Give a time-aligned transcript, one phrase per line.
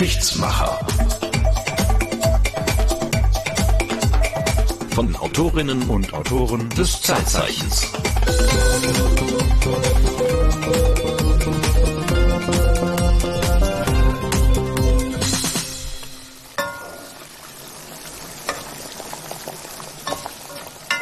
[0.00, 0.78] Geschichtsmacher.
[4.92, 7.86] Von Autorinnen und Autoren des Zeitzeichens.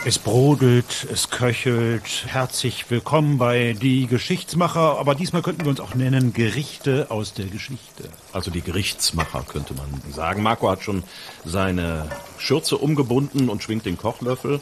[0.09, 2.25] Es brodelt, es köchelt.
[2.29, 4.98] Herzlich willkommen bei Die Geschichtsmacher.
[4.98, 8.08] Aber diesmal könnten wir uns auch nennen Gerichte aus der Geschichte.
[8.32, 10.43] Also die Gerichtsmacher könnte man sagen.
[10.43, 11.03] Marco hat schon
[11.44, 12.07] seine
[12.39, 14.61] Schürze umgebunden und schwingt den Kochlöffel.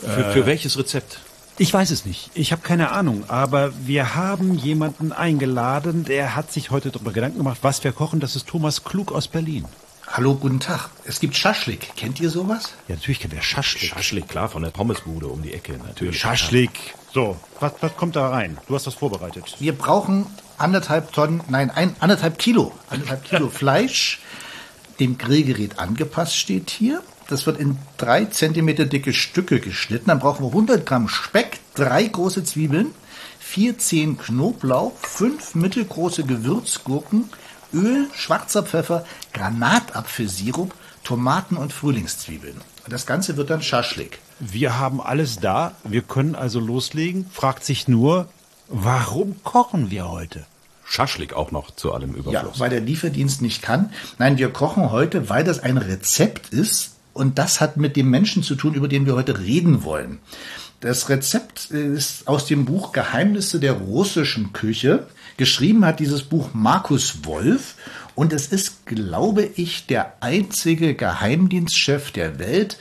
[0.00, 0.32] Für, Äh.
[0.32, 1.20] für welches Rezept?
[1.58, 2.30] Ich weiß es nicht.
[2.32, 3.24] Ich habe keine Ahnung.
[3.28, 8.20] Aber wir haben jemanden eingeladen, der hat sich heute darüber Gedanken gemacht, was wir kochen.
[8.20, 9.66] Das ist Thomas Klug aus Berlin.
[10.10, 10.88] Hallo, guten Tag.
[11.04, 11.94] Es gibt Schaschlik.
[11.94, 12.72] Kennt ihr sowas?
[12.88, 13.90] Ja, natürlich kennt er Schaschlik.
[13.90, 16.18] Schaschlik, klar, von der Pommesbude um die Ecke, natürlich.
[16.18, 16.70] Schaschlik.
[17.12, 18.58] So, was, was kommt da rein?
[18.66, 19.56] Du hast das vorbereitet.
[19.60, 24.20] Wir brauchen anderthalb Tonnen, nein, ein, anderthalb Kilo, anderthalb Kilo Fleisch,
[24.98, 27.02] dem Grillgerät angepasst steht hier.
[27.28, 30.06] Das wird in drei Zentimeter dicke Stücke geschnitten.
[30.06, 32.92] Dann brauchen wir 100 Gramm Speck, drei große Zwiebeln,
[33.38, 37.28] vier Zehen Knoblauch, fünf mittelgroße Gewürzgurken,
[37.72, 40.74] Öl, schwarzer Pfeffer, Granatapfelsirup,
[41.04, 42.56] Tomaten und Frühlingszwiebeln.
[42.84, 44.18] Und Das Ganze wird dann Schaschlik.
[44.40, 45.72] Wir haben alles da.
[45.84, 47.26] Wir können also loslegen.
[47.32, 48.28] Fragt sich nur,
[48.68, 50.46] warum kochen wir heute?
[50.84, 52.60] Schaschlik auch noch zu allem Ja, Überfluss.
[52.60, 53.90] weil der Lieferdienst nicht kann.
[54.18, 58.42] Nein, wir kochen heute, weil das ein Rezept ist und das hat mit dem Menschen
[58.42, 60.18] zu tun, über den wir heute reden wollen.
[60.80, 65.08] Das Rezept ist aus dem Buch Geheimnisse der russischen Küche.
[65.38, 67.76] Geschrieben hat dieses Buch Markus Wolf
[68.16, 72.76] und es ist, glaube ich, der einzige Geheimdienstchef der Welt,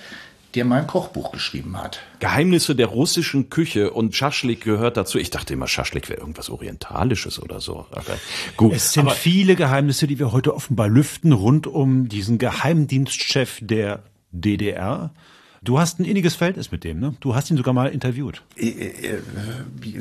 [0.55, 1.99] der mein Kochbuch geschrieben hat.
[2.19, 5.19] Geheimnisse der russischen Küche und Schaschlik gehört dazu.
[5.19, 7.85] Ich dachte immer, Schaschlik wäre irgendwas Orientalisches oder so.
[7.91, 8.17] Aber
[8.57, 8.73] gut.
[8.73, 14.01] Es sind Aber viele Geheimnisse, die wir heute offenbar lüften, rund um diesen Geheimdienstchef der
[14.31, 15.13] DDR.
[15.67, 17.15] Du hast ein inniges Verhältnis mit dem, ne?
[17.19, 18.41] Du hast ihn sogar mal interviewt.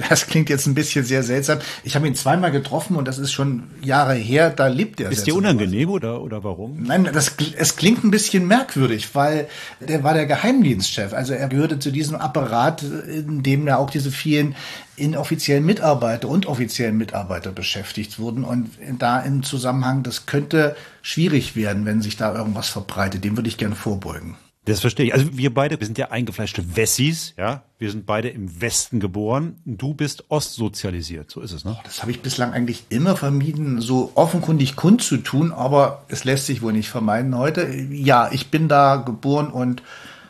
[0.08, 1.58] Das klingt jetzt ein bisschen sehr seltsam.
[1.82, 5.10] Ich habe ihn zweimal getroffen und das ist schon Jahre her, da lebt er.
[5.10, 6.84] Ist dir unangenehm oder, oder warum?
[6.84, 9.48] Nein, das, es klingt ein bisschen merkwürdig, weil
[9.80, 11.12] der war der Geheimdienstchef.
[11.12, 14.54] Also er gehörte zu diesem Apparat, in dem ja auch diese vielen
[14.94, 18.44] inoffiziellen Mitarbeiter und offiziellen Mitarbeiter beschäftigt wurden.
[18.44, 23.24] Und da im Zusammenhang, das könnte schwierig werden, wenn sich da irgendwas verbreitet.
[23.24, 24.36] Dem würde ich gerne vorbeugen.
[24.66, 25.14] Das verstehe ich.
[25.14, 27.62] Also wir beide, wir sind ja eingefleischte Wessis, ja?
[27.78, 29.56] Wir sind beide im Westen geboren.
[29.64, 31.78] Du bist ostsozialisiert, so ist es, ne?
[31.84, 36.72] Das habe ich bislang eigentlich immer vermieden, so offenkundig kundzutun, aber es lässt sich wohl
[36.72, 37.68] nicht vermeiden heute.
[37.90, 39.82] Ja, ich bin da geboren und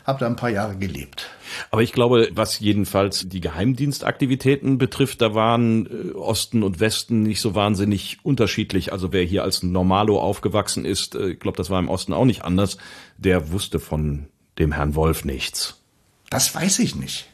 [0.07, 1.29] habe da ein paar Jahre gelebt.
[1.69, 7.41] Aber ich glaube, was jedenfalls die Geheimdienstaktivitäten betrifft, da waren äh, Osten und Westen nicht
[7.41, 8.93] so wahnsinnig unterschiedlich.
[8.93, 12.25] Also wer hier als Normalo aufgewachsen ist, äh, ich glaube, das war im Osten auch
[12.25, 12.77] nicht anders,
[13.17, 15.83] der wusste von dem Herrn Wolf nichts.
[16.29, 17.27] Das weiß ich nicht.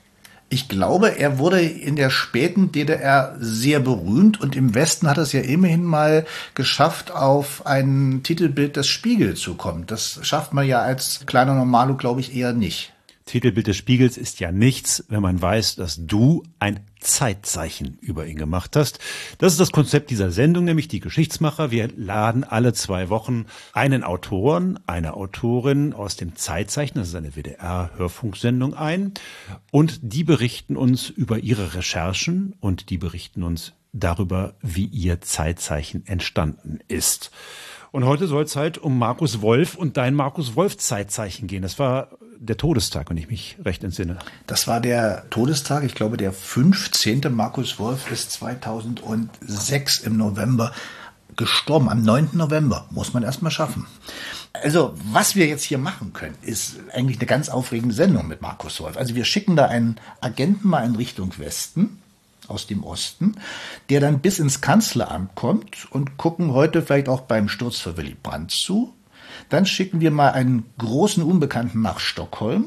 [0.54, 5.34] Ich glaube, er wurde in der späten DDR sehr berühmt und im Westen hat es
[5.34, 9.88] ja immerhin mal geschafft, auf ein Titelbild des Spiegel zu kommen.
[9.88, 12.94] Das schafft man ja als kleiner Normalo, glaube ich, eher nicht.
[13.26, 18.38] Titelbild des Spiegels ist ja nichts, wenn man weiß, dass du ein Zeitzeichen über ihn
[18.38, 19.00] gemacht hast.
[19.38, 21.70] Das ist das Konzept dieser Sendung, nämlich die Geschichtsmacher.
[21.70, 27.36] Wir laden alle zwei Wochen einen Autoren, eine Autorin aus dem Zeitzeichen, das ist eine
[27.36, 29.14] WDR-Hörfunksendung ein,
[29.72, 36.06] und die berichten uns über ihre Recherchen und die berichten uns darüber, wie ihr Zeitzeichen
[36.08, 37.32] entstanden ist.
[37.94, 41.62] Und heute soll es halt um Markus Wolf und dein Markus Wolf Zeitzeichen gehen.
[41.62, 42.10] Das war
[42.40, 44.18] der Todestag, wenn ich mich recht entsinne.
[44.48, 47.22] Das war der Todestag, ich glaube, der 15.
[47.30, 50.72] Markus Wolf ist 2006 im November
[51.36, 51.88] gestorben.
[51.88, 52.30] Am 9.
[52.34, 53.86] November muss man erstmal schaffen.
[54.54, 58.80] Also, was wir jetzt hier machen können, ist eigentlich eine ganz aufregende Sendung mit Markus
[58.82, 58.98] Wolf.
[58.98, 62.02] Also, wir schicken da einen Agenten mal in Richtung Westen
[62.50, 63.36] aus dem Osten,
[63.90, 68.16] der dann bis ins Kanzleramt kommt und gucken heute vielleicht auch beim Sturz für Willy
[68.22, 68.94] Brandt zu.
[69.50, 72.66] Dann schicken wir mal einen großen Unbekannten nach Stockholm,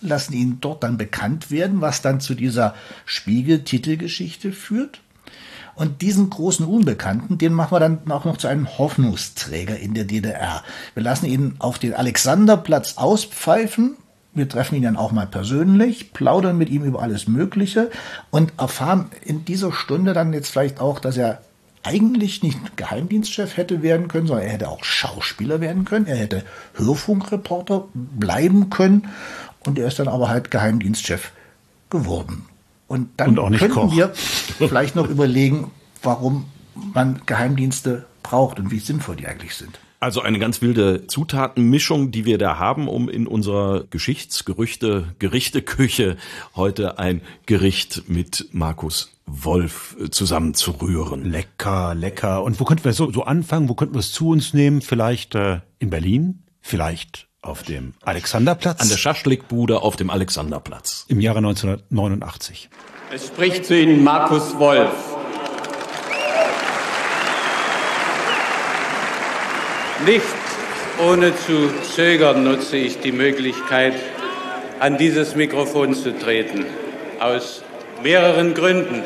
[0.00, 2.74] lassen ihn dort dann bekannt werden, was dann zu dieser
[3.06, 5.00] Spiegel-Titelgeschichte führt.
[5.74, 10.04] Und diesen großen Unbekannten, den machen wir dann auch noch zu einem Hoffnungsträger in der
[10.04, 10.62] DDR.
[10.94, 13.96] Wir lassen ihn auf den Alexanderplatz auspfeifen.
[14.32, 17.90] Wir treffen ihn dann auch mal persönlich, plaudern mit ihm über alles Mögliche
[18.30, 21.40] und erfahren in dieser Stunde dann jetzt vielleicht auch, dass er
[21.82, 26.06] eigentlich nicht Geheimdienstchef hätte werden können, sondern er hätte auch Schauspieler werden können.
[26.06, 26.44] Er hätte
[26.74, 29.08] Hörfunkreporter bleiben können
[29.64, 31.32] und er ist dann aber halt Geheimdienstchef
[31.88, 32.44] geworden.
[32.86, 33.92] Und dann Und könnten Koch.
[33.92, 35.70] wir vielleicht noch überlegen,
[36.02, 39.78] warum man Geheimdienste braucht und wie sinnvoll die eigentlich sind.
[40.00, 46.16] Also eine ganz wilde Zutatenmischung, die wir da haben, um in unserer Geschichtsgerüchte, Gerichteküche
[46.56, 51.30] heute ein Gericht mit Markus Wolf äh, zusammenzurühren.
[51.30, 52.42] Lecker, lecker.
[52.42, 53.68] Und wo könnten wir so, so anfangen?
[53.68, 54.80] Wo könnten wir es zu uns nehmen?
[54.80, 56.44] Vielleicht äh, in Berlin?
[56.62, 58.80] Vielleicht auf dem Alexanderplatz?
[58.80, 61.04] An der Schaschlikbude auf dem Alexanderplatz.
[61.08, 62.70] Im Jahre 1989.
[63.12, 65.19] Es spricht zu Ihnen Markus Wolf.
[70.06, 70.24] Nicht
[71.06, 73.92] ohne zu zögern nutze ich die Möglichkeit,
[74.78, 76.64] an dieses Mikrofon zu treten.
[77.18, 77.62] Aus
[78.02, 79.02] mehreren Gründen.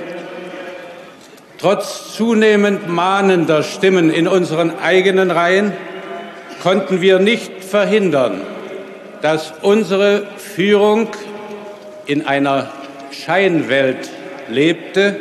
[1.58, 5.72] Trotz zunehmend mahnender Stimmen in unseren eigenen Reihen
[6.62, 8.42] konnten wir nicht verhindern,
[9.20, 11.08] dass unsere Führung
[12.06, 12.70] in einer
[13.10, 14.10] Scheinwelt
[14.48, 15.16] lebte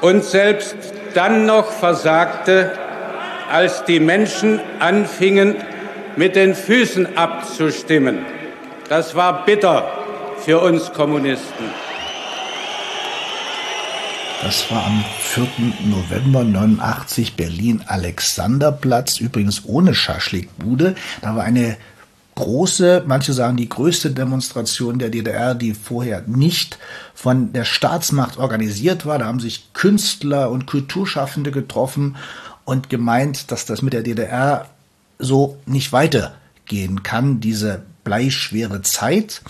[0.00, 0.76] und selbst
[1.12, 2.72] dann noch versagte,
[3.50, 5.56] als die Menschen anfingen,
[6.16, 8.18] mit den Füßen abzustimmen.
[8.88, 9.88] Das war bitter
[10.44, 11.66] für uns Kommunisten.
[14.42, 15.48] Das war am 4.
[15.86, 20.94] November 89 Berlin Alexanderplatz, übrigens ohne Schaschlikbude.
[21.22, 21.76] Da war eine
[22.36, 26.78] große, manche sagen die größte Demonstration der DDR, die vorher nicht
[27.12, 29.18] von der Staatsmacht organisiert war.
[29.18, 32.16] Da haben sich Künstler und Kulturschaffende getroffen
[32.68, 34.68] und gemeint, dass das mit der DDR
[35.18, 39.40] so nicht weitergehen kann, diese bleischwere Zeit.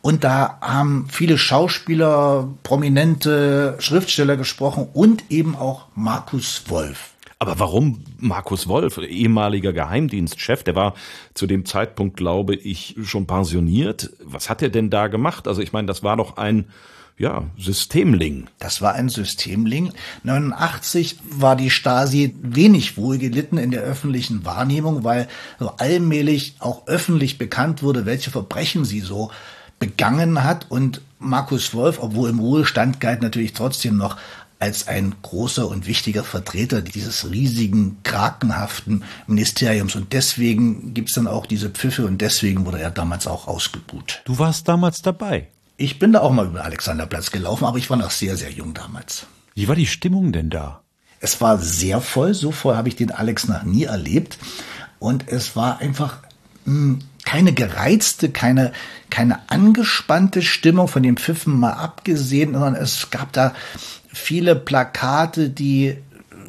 [0.00, 7.14] Und da haben viele Schauspieler, prominente Schriftsteller gesprochen und eben auch Markus Wolf.
[7.40, 10.94] Aber warum Markus Wolf, ehemaliger Geheimdienstchef, der war
[11.34, 14.10] zu dem Zeitpunkt, glaube ich, schon pensioniert.
[14.22, 15.48] Was hat er denn da gemacht?
[15.48, 16.66] Also ich meine, das war doch ein
[17.18, 18.46] ja, Systemling.
[18.60, 19.92] Das war ein Systemling.
[20.22, 25.28] 89 war die Stasi wenig wohlgelitten in der öffentlichen Wahrnehmung, weil
[25.58, 29.32] so allmählich auch öffentlich bekannt wurde, welche Verbrechen sie so
[29.80, 30.66] begangen hat.
[30.70, 34.16] Und Markus Wolf, obwohl im Ruhestand galt, natürlich trotzdem noch
[34.60, 39.94] als ein großer und wichtiger Vertreter dieses riesigen, krakenhaften Ministeriums.
[39.94, 44.22] Und deswegen gibt's dann auch diese Pfiffe und deswegen wurde er damals auch ausgebuht.
[44.24, 45.48] Du warst damals dabei.
[45.80, 48.50] Ich bin da auch mal über den Alexanderplatz gelaufen, aber ich war noch sehr, sehr
[48.50, 49.26] jung damals.
[49.54, 50.82] Wie war die Stimmung denn da?
[51.20, 54.38] Es war sehr voll, so voll habe ich den Alex noch nie erlebt.
[54.98, 56.18] Und es war einfach
[56.64, 58.72] mh, hm, keine gereizte, keine,
[59.08, 63.54] keine angespannte Stimmung von den Pfiffen mal abgesehen, sondern es gab da
[64.12, 65.96] viele Plakate, die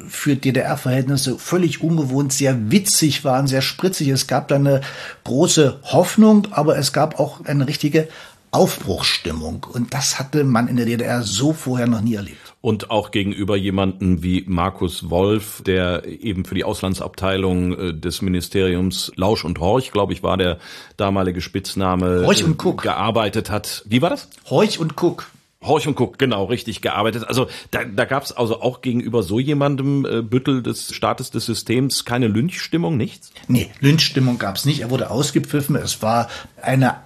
[0.08, 4.08] für DDR-Verhältnisse völlig ungewohnt, sehr witzig waren, sehr spritzig.
[4.08, 4.80] Es gab da eine
[5.22, 8.08] große Hoffnung, aber es gab auch eine richtige
[8.50, 9.66] Aufbruchsstimmung.
[9.72, 12.38] Und das hatte man in der DDR so vorher noch nie erlebt.
[12.60, 19.12] Und auch gegenüber jemanden wie Markus Wolf, der eben für die Auslandsabteilung äh, des Ministeriums
[19.16, 20.58] Lausch und Horch, glaube ich, war der
[20.96, 22.82] damalige Spitzname, Horch und Cook.
[22.82, 23.82] gearbeitet hat.
[23.86, 24.28] Wie war das?
[24.48, 25.30] Horch und Cook.
[25.62, 27.24] Horch und Cook, genau, richtig gearbeitet.
[27.28, 31.44] Also da, da gab es also auch gegenüber so jemandem äh, Büttel des Staates des
[31.44, 33.30] Systems keine Lynchstimmung, nichts?
[33.46, 34.80] Nee, Lynchstimmung gab es nicht.
[34.80, 35.76] Er wurde ausgepfiffen.
[35.76, 36.28] Es war
[36.62, 36.96] eine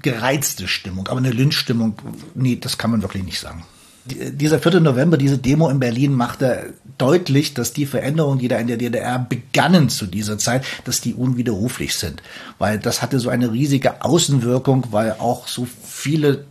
[0.00, 1.94] gereizte Stimmung, aber eine Lynchstimmung,
[2.34, 3.64] nee, das kann man wirklich nicht sagen.
[4.04, 4.80] Dieser 4.
[4.80, 9.20] November, diese Demo in Berlin machte deutlich, dass die Veränderungen, die da in der DDR
[9.20, 12.20] begannen zu dieser Zeit, dass die unwiderruflich sind.
[12.58, 16.46] Weil das hatte so eine riesige Außenwirkung, weil auch so viele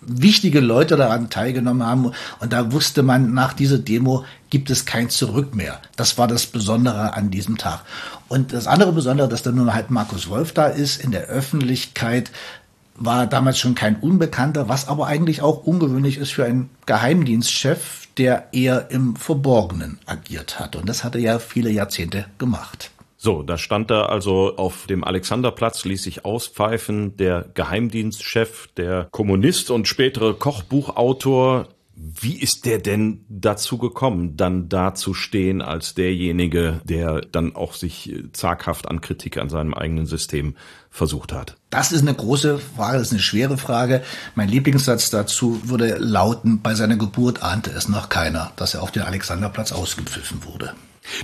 [0.00, 2.12] wichtige Leute daran teilgenommen haben.
[2.40, 5.80] Und da wusste man, nach dieser Demo gibt es kein Zurück mehr.
[5.96, 7.82] Das war das Besondere an diesem Tag.
[8.28, 12.30] Und das andere Besondere, dass da nun halt Markus Wolf da ist, in der Öffentlichkeit
[13.00, 18.48] war damals schon kein Unbekannter, was aber eigentlich auch ungewöhnlich ist für einen Geheimdienstchef, der
[18.52, 20.76] eher im Verborgenen agiert hat.
[20.76, 22.90] Und das hat er ja viele Jahrzehnte gemacht.
[23.16, 29.70] So, da stand da also auf dem Alexanderplatz, ließ sich auspfeifen, der Geheimdienstchef, der Kommunist
[29.70, 31.68] und spätere Kochbuchautor
[32.02, 37.74] wie ist der denn dazu gekommen, dann da zu stehen als derjenige, der dann auch
[37.74, 40.56] sich äh, zaghaft an Kritik an seinem eigenen System
[40.90, 41.56] versucht hat?
[41.68, 44.02] Das ist eine große Frage, das ist eine schwere Frage.
[44.34, 48.92] Mein Lieblingssatz dazu würde lauten, bei seiner Geburt ahnte es noch keiner, dass er auf
[48.92, 50.72] den Alexanderplatz ausgepfiffen wurde.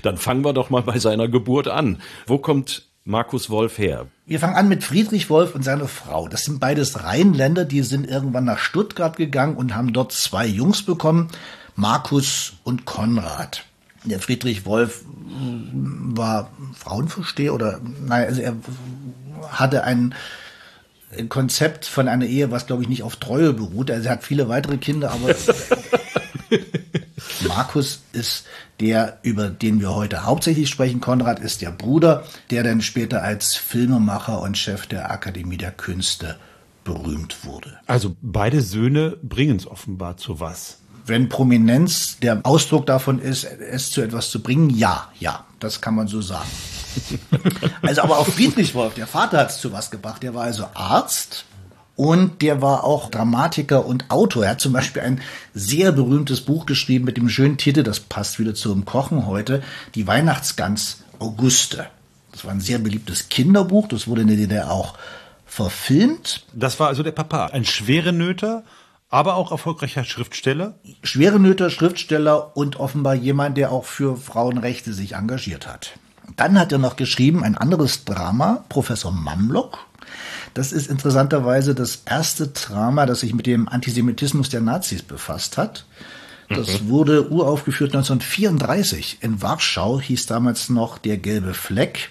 [0.02, 2.02] Dann fangen wir doch mal bei seiner Geburt an.
[2.26, 4.08] Wo kommt Markus Wolf her?
[4.26, 6.26] Wir fangen an mit Friedrich Wolf und seiner Frau.
[6.26, 10.82] Das sind beides Rheinländer, die sind irgendwann nach Stuttgart gegangen und haben dort zwei Jungs
[10.82, 11.28] bekommen,
[11.76, 13.64] Markus und Konrad.
[14.02, 18.56] Der Friedrich Wolf hm, war Frauenversteher oder, naja, also er
[19.50, 20.12] hatte ein
[21.28, 23.88] Konzept von einer Ehe, was glaube ich nicht auf Treue beruht.
[23.88, 25.28] Also er hat viele weitere Kinder, aber
[27.48, 28.46] Markus ist
[28.80, 31.00] der, über den wir heute hauptsächlich sprechen.
[31.00, 36.36] Konrad ist der Bruder, der dann später als Filmemacher und Chef der Akademie der Künste
[36.84, 37.78] berühmt wurde.
[37.86, 40.78] Also beide Söhne bringen es offenbar zu was.
[41.04, 45.94] Wenn Prominenz der Ausdruck davon ist, es zu etwas zu bringen, ja, ja, das kann
[45.94, 46.48] man so sagen.
[47.82, 50.22] also aber auch Friedrich Wolf, der Vater hat es zu was gebracht.
[50.22, 51.44] Der war also Arzt
[51.96, 54.44] und der war auch Dramatiker und Autor.
[54.44, 55.20] Er hat zum Beispiel ein
[55.54, 59.62] sehr berühmtes Buch geschrieben mit dem schönen Titel, das passt wieder zum Kochen heute,
[59.94, 61.86] die Weihnachtsgans Auguste.
[62.32, 64.94] Das war ein sehr beliebtes Kinderbuch, das wurde in der DDR auch
[65.46, 66.44] verfilmt.
[66.52, 68.62] Das war also der Papa, ein schwere Nöter,
[69.08, 70.74] aber auch erfolgreicher Schriftsteller.
[71.02, 75.92] Schwere Nöter, Schriftsteller und offenbar jemand, der auch für Frauenrechte sich engagiert hat.
[76.36, 79.78] Dann hat er noch geschrieben ein anderes Drama, Professor Mamlock.
[80.56, 85.84] Das ist interessanterweise das erste Drama, das sich mit dem Antisemitismus der Nazis befasst hat.
[86.48, 86.88] Das mhm.
[86.88, 92.08] wurde uraufgeführt 1934 in Warschau, hieß damals noch Der gelbe Fleck.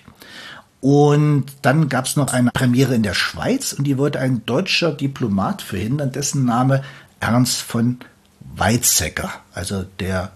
[0.79, 4.91] Und dann gab es noch eine Premiere in der Schweiz und die wollte ein deutscher
[4.91, 6.83] Diplomat verhindern, dessen Name
[7.19, 7.97] Ernst von
[8.55, 10.31] Weizsäcker, also der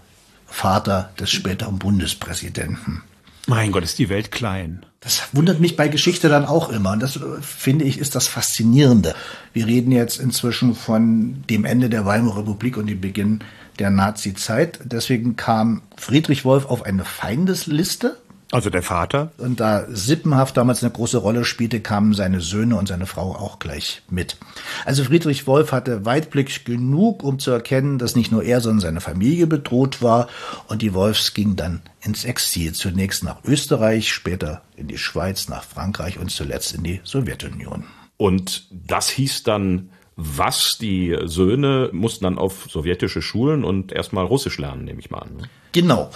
[0.48, 3.04] Vater des späteren Bundespräsidenten.
[3.50, 4.86] Mein Gott, ist die Welt klein.
[5.00, 6.92] Das wundert mich bei Geschichte dann auch immer.
[6.92, 9.16] Und das äh, finde ich ist das Faszinierende.
[9.54, 13.40] Wir reden jetzt inzwischen von dem Ende der Weimarer Republik und dem Beginn
[13.80, 14.80] der Nazi-Zeit.
[14.84, 18.18] Deswegen kam Friedrich Wolf auf eine Feindesliste
[18.52, 19.32] also der Vater?
[19.38, 23.60] Und da Sippenhaft damals eine große Rolle spielte, kamen seine Söhne und seine Frau auch
[23.60, 24.38] gleich mit.
[24.86, 29.02] Also Friedrich Wolf hatte Weitblick genug, um zu erkennen, dass nicht nur er, sondern seine
[29.02, 30.28] Familie bedroht war.
[30.68, 32.74] Und die Wolfs gingen dann ins Exil.
[32.74, 37.84] Zunächst nach Österreich, später in die Schweiz, nach Frankreich und zuletzt in die Sowjetunion.
[38.18, 39.90] Und das hieß dann
[40.22, 45.20] was die Söhne mussten dann auf sowjetische Schulen und erstmal Russisch lernen, nehme ich mal
[45.20, 45.48] an.
[45.72, 46.10] Genau.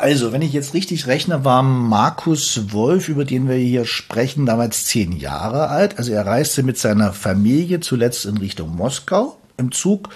[0.00, 4.84] Also, wenn ich jetzt richtig rechne, war Markus Wolf, über den wir hier sprechen, damals
[4.84, 5.98] zehn Jahre alt.
[5.98, 9.36] Also er reiste mit seiner Familie zuletzt in Richtung Moskau.
[9.56, 10.10] Im Zug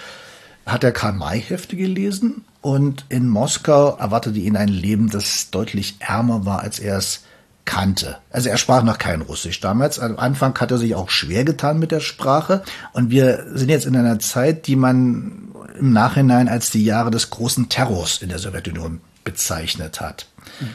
[0.65, 6.61] hat er Karl-May-Hefte gelesen und in Moskau erwartete ihn ein Leben, das deutlich ärmer war,
[6.61, 7.23] als er es
[7.65, 8.17] kannte.
[8.29, 9.99] Also er sprach noch kein Russisch damals.
[9.99, 12.63] Am Anfang hat er sich auch schwer getan mit der Sprache.
[12.93, 17.29] Und wir sind jetzt in einer Zeit, die man im Nachhinein als die Jahre des
[17.29, 20.27] großen Terrors in der Sowjetunion bezeichnet hat.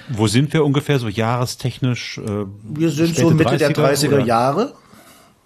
[0.08, 2.18] Wo sind wir ungefähr so jahrestechnisch?
[2.18, 4.24] Äh, wir sind so Mitte 30er, der 30er oder?
[4.24, 4.74] Jahre.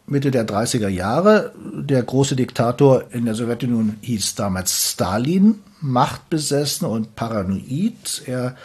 [0.06, 1.52] Mitte der 30er Jahre.
[1.56, 8.22] Der große Diktator in der Sowjetunion hieß damals Stalin, machtbesessen und paranoid.
[8.26, 8.56] Er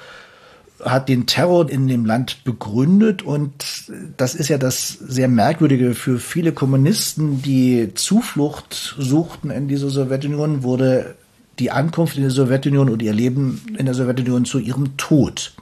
[0.83, 6.19] hat den Terror in dem Land begründet und das ist ja das sehr merkwürdige für
[6.19, 11.15] viele Kommunisten, die Zuflucht suchten in dieser Sowjetunion, wurde
[11.59, 15.53] die Ankunft in die Sowjetunion und ihr Leben in der Sowjetunion zu ihrem Tod.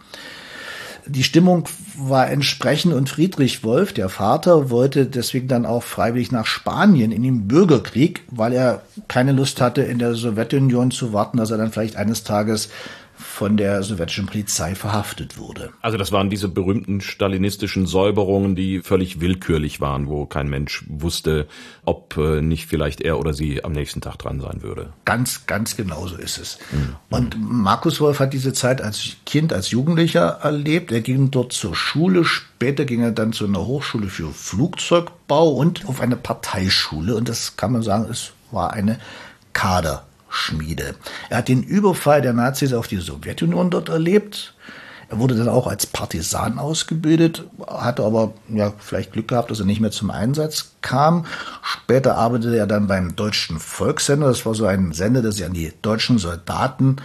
[1.07, 1.65] Die Stimmung
[1.98, 7.22] war entsprechend und Friedrich Wolf, der Vater, wollte deswegen dann auch freiwillig nach Spanien in
[7.22, 11.72] den Bürgerkrieg, weil er keine Lust hatte, in der Sowjetunion zu warten, dass er dann
[11.72, 12.69] vielleicht eines Tages
[13.17, 15.72] von der sowjetischen Polizei verhaftet wurde.
[15.81, 21.48] Also das waren diese berühmten stalinistischen Säuberungen, die völlig willkürlich waren, wo kein Mensch wusste,
[21.84, 24.93] ob äh, nicht vielleicht er oder sie am nächsten Tag dran sein würde.
[25.05, 26.57] Ganz, ganz genau so ist es.
[26.72, 26.95] Mhm.
[27.10, 30.91] Und Markus Wolf hat diese Zeit als Kind, als Jugendlicher erlebt.
[30.91, 35.88] Er ging dort zur Schule, später ging er dann zu einer Hochschule für Flugzeugbau und
[35.88, 37.15] auf eine Parteischule.
[37.15, 39.00] Und das kann man sagen, es war eine
[39.53, 40.05] Kader.
[40.36, 40.96] Schmiede.
[41.30, 44.54] Er hat den Überfall der Nazis auf die Sowjetunion dort erlebt.
[45.08, 49.65] Er wurde dann auch als Partisan ausgebildet, hatte aber ja vielleicht Glück gehabt, dass er
[49.65, 51.25] nicht mehr zum Einsatz kam.
[51.62, 54.27] Später arbeitete er dann beim deutschen Volkssender.
[54.27, 56.98] Das war so ein Sender, der sich an die deutschen Soldaten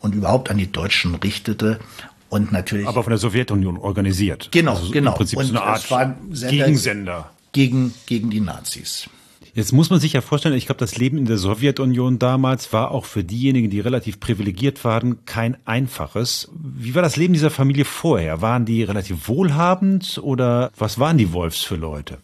[0.00, 1.80] und überhaupt an die Deutschen richtete.
[2.28, 2.86] Und natürlich.
[2.86, 4.48] Aber von der Sowjetunion organisiert.
[4.50, 5.12] Genau, also genau.
[5.12, 7.30] Im Prinzip und so eine Art war ein Gegensender.
[7.52, 9.08] Gegen, gegen die Nazis.
[9.56, 12.90] Jetzt muss man sich ja vorstellen, ich glaube, das Leben in der Sowjetunion damals war
[12.90, 16.50] auch für diejenigen, die relativ privilegiert waren, kein einfaches.
[16.52, 18.42] Wie war das Leben dieser Familie vorher?
[18.42, 22.18] Waren die relativ wohlhabend oder was waren die Wolfs für Leute?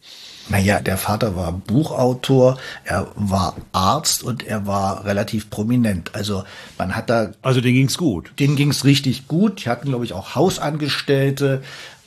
[0.50, 6.14] Naja, der Vater war Buchautor, er war Arzt und er war relativ prominent.
[6.14, 6.44] Also
[6.76, 7.32] man hat da.
[7.40, 8.30] Also denen ging's gut.
[8.38, 9.64] Denen ging's richtig gut.
[9.64, 11.62] Die hatten, glaube ich, auch Hausangestellte.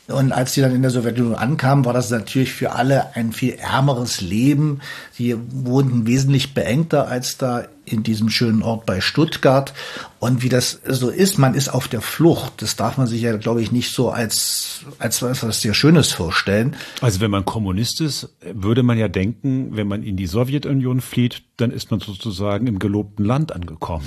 [0.08, 3.54] Und als die dann in der Sowjetunion ankamen, war das natürlich für alle ein viel
[3.54, 4.82] ärmeres Leben.
[5.18, 9.74] Die wohnten wesentlich beengter als da in diesem schönen Ort bei Stuttgart.
[10.20, 12.62] Und wie das so ist, man ist auf der Flucht.
[12.62, 16.76] Das darf man sich ja, glaube ich, nicht so als, als etwas sehr Schönes vorstellen.
[17.02, 21.42] Also wenn man Kommunist ist, würde man ja denken, wenn man in die Sowjetunion flieht,
[21.58, 24.06] dann ist man sozusagen im gelobten Land angekommen.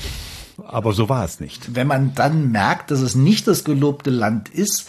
[0.64, 1.74] aber so war es nicht.
[1.74, 4.88] Wenn man dann merkt, dass es nicht das gelobte Land ist,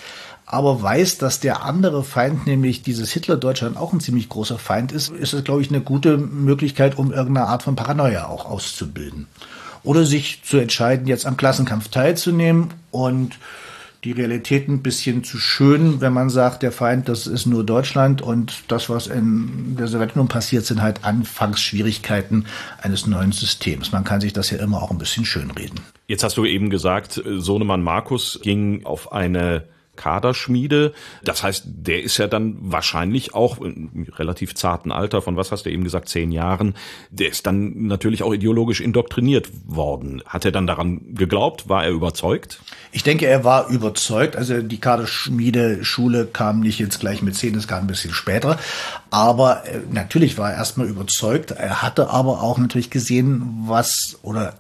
[0.52, 5.12] aber weiß, dass der andere Feind, nämlich dieses Hitler-Deutschland, auch ein ziemlich großer Feind ist,
[5.12, 9.28] ist es, glaube ich, eine gute Möglichkeit, um irgendeine Art von Paranoia auch auszubilden.
[9.84, 13.38] Oder sich zu entscheiden, jetzt am Klassenkampf teilzunehmen und
[14.04, 18.24] die Realität ein bisschen zu schön, wenn man sagt, der Feind, das ist nur Deutschland
[18.24, 22.48] und das, was in der Sowjetunion passiert, sind halt Anfangsschwierigkeiten
[22.82, 23.92] eines neuen Systems.
[23.92, 25.80] Man kann sich das ja immer auch ein bisschen schönreden.
[26.08, 29.66] Jetzt hast du eben gesagt, Sohnemann Markus ging auf eine
[30.00, 30.94] Kaderschmiede.
[31.24, 35.66] Das heißt, der ist ja dann wahrscheinlich auch im relativ zarten Alter von, was hast
[35.66, 36.74] du eben gesagt, zehn Jahren,
[37.12, 40.24] der ist dann natürlich auch ideologisch indoktriniert worden.
[40.26, 41.68] Hat er dann daran geglaubt?
[41.68, 42.62] War er überzeugt?
[42.94, 44.38] Ich denke, er war überzeugt.
[44.38, 48.58] Also die Kaderschmiede-Schule kam nicht jetzt gleich mit zehn, es kam ein bisschen später.
[49.10, 51.52] Aber äh, natürlich war er erstmal überzeugt.
[51.52, 54.54] Er hatte aber auch natürlich gesehen, was oder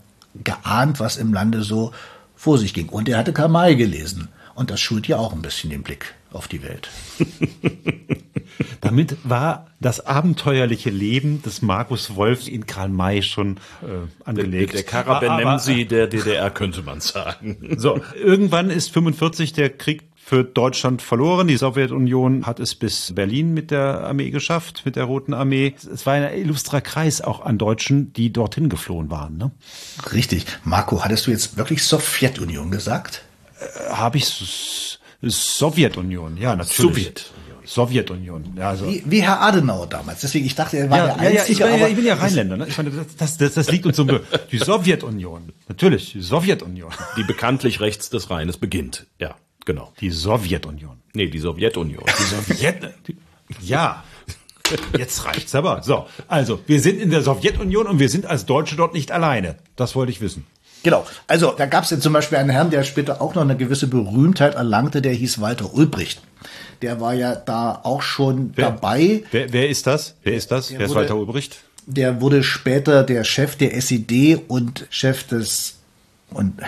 [0.43, 1.93] geahnt, was im Lande so
[2.35, 2.89] vor sich ging.
[2.89, 4.27] Und er hatte Karl May gelesen.
[4.59, 6.89] Und das schult ja auch ein bisschen den Blick auf die Welt.
[8.81, 14.73] Damit war das abenteuerliche Leben des Markus Wolf in Karl May schon äh, angelegt.
[14.73, 17.55] Der, der Karabenemsi der DDR könnte man sagen.
[17.77, 21.47] So, irgendwann ist 45 der Krieg für Deutschland verloren.
[21.47, 25.73] Die Sowjetunion hat es bis Berlin mit der Armee geschafft, mit der Roten Armee.
[25.93, 29.37] Es war ein illustrer Kreis auch an Deutschen, die dorthin geflohen waren.
[29.37, 29.51] Ne?
[30.11, 30.45] Richtig.
[30.65, 33.23] Marco, hattest du jetzt wirklich Sowjetunion gesagt?
[33.89, 37.05] Habe ich Sowjetunion, ja, natürlich.
[37.05, 37.31] Sowjet.
[37.69, 38.55] Sowjetunion.
[38.57, 38.87] Ja, also.
[38.87, 40.21] Wie, wie Herr Adenauer damals.
[40.21, 41.59] Deswegen, ich dachte, er war ja, der ja, Einzige.
[41.59, 42.57] ja, ich, bin, aber ich bin ja Rheinländer.
[42.57, 42.65] Ne?
[42.67, 44.07] Ich meine, das, das, das liegt uns so.
[44.51, 45.53] Die Sowjetunion.
[45.67, 46.91] Natürlich, die Sowjetunion.
[47.15, 49.05] Die bekanntlich rechts des Rheines beginnt.
[49.19, 49.35] Ja,
[49.65, 49.93] genau.
[50.01, 50.97] Die Sowjetunion.
[51.13, 52.05] Nee, die Sowjetunion.
[52.07, 52.91] Die Sowjet...
[53.61, 54.03] ja.
[54.97, 55.83] Jetzt reicht's aber.
[55.83, 59.57] So, also, wir sind in der Sowjetunion und wir sind als Deutsche dort nicht alleine.
[59.75, 60.45] Das wollte ich wissen.
[60.83, 61.05] Genau.
[61.27, 63.87] Also da gab es ja zum Beispiel einen Herrn, der später auch noch eine gewisse
[63.87, 66.21] Berühmtheit erlangte, der hieß Walter Ulbricht.
[66.81, 69.23] Der war ja da auch schon Wer, dabei.
[69.31, 70.15] Wer, wer ist das?
[70.23, 70.69] Wer ist das?
[70.69, 71.57] Der wer ist wurde- Walter Ulbricht?
[71.85, 75.75] Der wurde später der Chef der SED und Chef des
[76.29, 76.59] und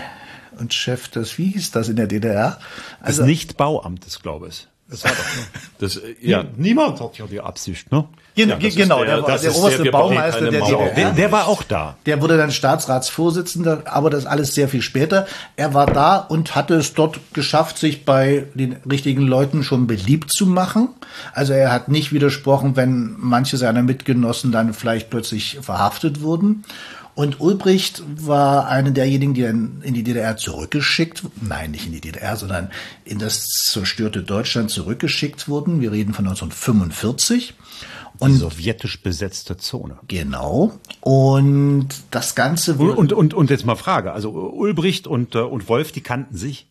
[0.57, 2.59] und Chef des wie hieß das in der DDR?
[3.07, 4.67] Des Nicht-Bauamtes, glaube ich.
[4.89, 5.17] Das war doch,
[5.79, 8.05] Das, äh, ja, Niemand hat ja die Absicht, ne?
[8.35, 10.61] Gen- Ja, genau, der- der, der oberste der, Baumeister der.
[10.95, 11.97] Der, der war auch da.
[12.05, 15.27] Der wurde dann Staatsratsvorsitzender, aber das alles sehr viel später.
[15.57, 20.31] Er war da und hatte es dort geschafft, sich bei den richtigen Leuten schon beliebt
[20.31, 20.89] zu machen.
[21.33, 26.63] Also er hat nicht widersprochen, wenn manche seiner Mitgenossen dann vielleicht plötzlich verhaftet wurden.
[27.13, 31.99] Und Ulbricht war einer derjenigen, die dann in die DDR zurückgeschickt, nein, nicht in die
[31.99, 32.69] DDR, sondern
[33.03, 35.81] in das zerstörte Deutschland zurückgeschickt wurden.
[35.81, 37.53] Wir reden von 1945.
[38.29, 39.97] Die sowjetisch besetzte Zone.
[40.07, 40.73] Genau.
[41.01, 44.11] Und das Ganze Und, wurde, und, und, und jetzt mal Frage.
[44.13, 46.67] Also Ulbricht und, äh, und Wolf, die kannten sich?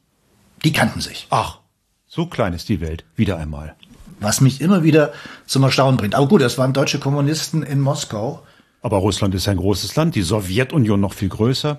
[0.64, 1.26] die kannten sich.
[1.30, 1.58] Ach,
[2.06, 3.04] so klein ist die Welt.
[3.16, 3.74] Wieder einmal.
[4.20, 5.12] Was mich immer wieder
[5.46, 6.14] zum Erstaunen bringt.
[6.14, 8.42] Aber gut, das waren deutsche Kommunisten in Moskau.
[8.82, 11.78] Aber Russland ist ein großes Land, die Sowjetunion noch viel größer.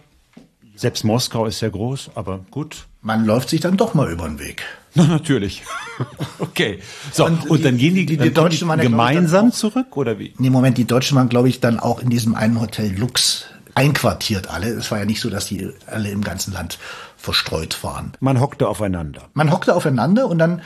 [0.75, 2.87] Selbst Moskau ist sehr groß, aber gut.
[3.01, 4.63] Man läuft sich dann doch mal über den Weg.
[4.95, 5.63] Na, natürlich.
[6.39, 6.79] okay.
[7.11, 9.53] So, und, Und die- dann gehen die, die- die dann Deutschen waren dann gemeinsam auch-
[9.53, 10.33] zurück, oder wie?
[10.37, 14.49] Nee, Moment, die Deutschen waren, glaube ich, dann auch in diesem einen Hotel Lux einquartiert
[14.49, 14.67] alle.
[14.67, 16.77] Es war ja nicht so, dass die alle im ganzen Land
[17.15, 18.11] verstreut waren.
[18.19, 19.29] Man hockte aufeinander.
[19.33, 20.61] Man hockte aufeinander und dann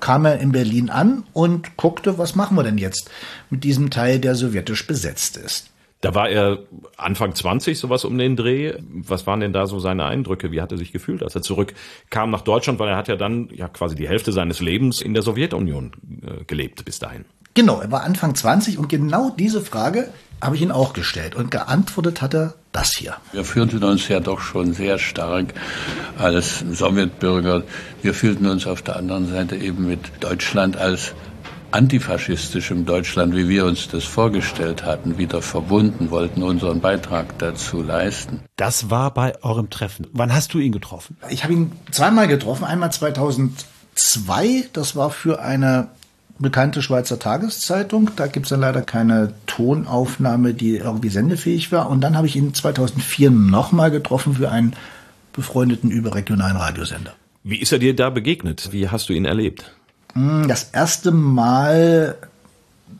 [0.00, 3.08] kam er in Berlin an und guckte, was machen wir denn jetzt
[3.48, 5.68] mit diesem Teil, der sowjetisch besetzt ist.
[6.02, 6.58] Da war er
[6.96, 8.74] Anfang 20, sowas um den Dreh.
[8.90, 10.50] Was waren denn da so seine Eindrücke?
[10.50, 12.80] Wie hat er sich gefühlt, als er zurückkam nach Deutschland?
[12.80, 16.44] Weil er hat ja dann ja quasi die Hälfte seines Lebens in der Sowjetunion äh,
[16.44, 17.24] gelebt bis dahin.
[17.54, 20.08] Genau, er war Anfang 20 und genau diese Frage
[20.42, 23.14] habe ich ihn auch gestellt und geantwortet hat er das hier.
[23.32, 25.54] Wir fühlten uns ja doch schon sehr stark
[26.18, 27.62] als Sowjetbürger.
[28.02, 31.14] Wir fühlten uns auf der anderen Seite eben mit Deutschland als
[31.72, 38.40] antifaschistischem Deutschland, wie wir uns das vorgestellt hatten, wieder verbunden, wollten unseren Beitrag dazu leisten.
[38.56, 40.06] Das war bei eurem Treffen.
[40.12, 41.16] Wann hast du ihn getroffen?
[41.30, 42.64] Ich habe ihn zweimal getroffen.
[42.64, 45.88] Einmal 2002, das war für eine
[46.38, 48.10] bekannte Schweizer Tageszeitung.
[48.16, 51.88] Da gibt es dann leider keine Tonaufnahme, die irgendwie sendefähig war.
[51.88, 54.74] Und dann habe ich ihn 2004 nochmal getroffen für einen
[55.32, 57.14] befreundeten überregionalen Radiosender.
[57.44, 58.68] Wie ist er dir da begegnet?
[58.72, 59.72] Wie hast du ihn erlebt?
[60.14, 62.16] Das erste Mal,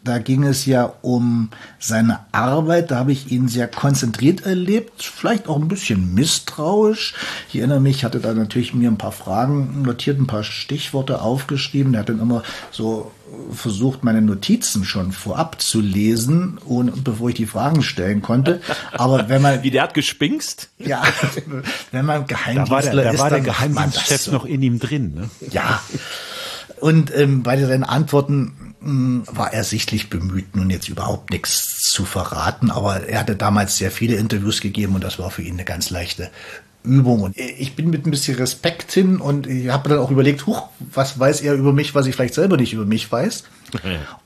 [0.05, 5.47] da ging es ja um seine Arbeit, da habe ich ihn sehr konzentriert erlebt, vielleicht
[5.47, 7.15] auch ein bisschen misstrauisch.
[7.49, 11.21] Ich erinnere mich, ich hatte da natürlich mir ein paar Fragen notiert, ein paar Stichworte
[11.21, 11.95] aufgeschrieben.
[11.95, 13.13] Er hat dann immer so
[13.53, 18.61] versucht, meine Notizen schon vorab zu lesen, ohne, bevor ich die Fragen stellen konnte.
[18.93, 20.71] Aber wenn man Wie der hat gespinkst?
[20.79, 21.03] ja,
[21.91, 24.33] wenn man Da Geheimdienstler war der, da ist, war der Geheimdienstchef so.
[24.33, 25.15] noch in ihm drin.
[25.15, 25.31] Ne?
[25.51, 25.81] Ja.
[26.83, 32.05] Und ähm, bei seinen Antworten mh, war er sichtlich bemüht, nun jetzt überhaupt nichts zu
[32.05, 32.73] verraten.
[32.73, 35.91] Aber er hatte damals sehr viele Interviews gegeben und das war für ihn eine ganz
[35.91, 36.29] leichte
[36.83, 37.21] Übung.
[37.21, 40.71] Und ich bin mit ein bisschen Respekt hin und ich habe dann auch überlegt, huch,
[40.93, 43.45] was weiß er über mich, was ich vielleicht selber nicht über mich weiß.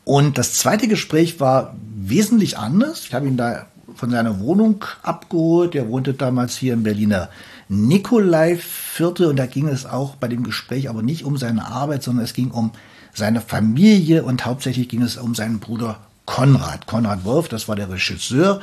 [0.05, 3.05] Und das zweite Gespräch war wesentlich anders.
[3.05, 5.75] Ich habe ihn da von seiner Wohnung abgeholt.
[5.75, 7.29] Er wohnte damals hier im Berliner
[7.69, 12.25] Nikolaiviertel und da ging es auch bei dem Gespräch aber nicht um seine Arbeit, sondern
[12.25, 12.71] es ging um
[13.13, 16.87] seine Familie und hauptsächlich ging es um seinen Bruder Konrad.
[16.87, 18.61] Konrad Wolf, das war der Regisseur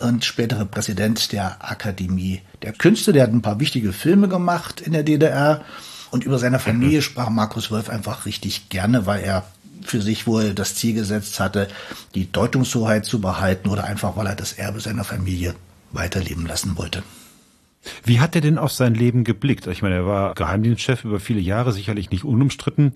[0.00, 3.12] und spätere Präsident der Akademie der Künste.
[3.12, 5.62] Der hat ein paar wichtige Filme gemacht in der DDR.
[6.10, 9.44] Und über seine Familie sprach Markus Wolf einfach richtig gerne, weil er
[9.82, 11.68] für sich wohl das Ziel gesetzt hatte,
[12.14, 15.54] die Deutungshoheit zu behalten oder einfach, weil er das Erbe seiner Familie
[15.92, 17.02] weiterleben lassen wollte.
[18.04, 19.66] Wie hat er denn auf sein Leben geblickt?
[19.66, 22.92] Ich meine, er war Geheimdienstchef über viele Jahre, sicherlich nicht unumstritten.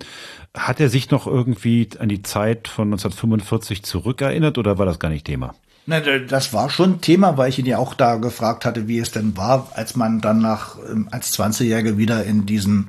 [0.55, 5.09] Hat er sich noch irgendwie an die Zeit von 1945 zurückerinnert oder war das gar
[5.09, 5.55] nicht Thema?
[5.87, 9.11] Na, das war schon Thema, weil ich ihn ja auch da gefragt hatte, wie es
[9.11, 12.87] denn war, als man dann nach, ähm, als 20-Jährige wieder in diesen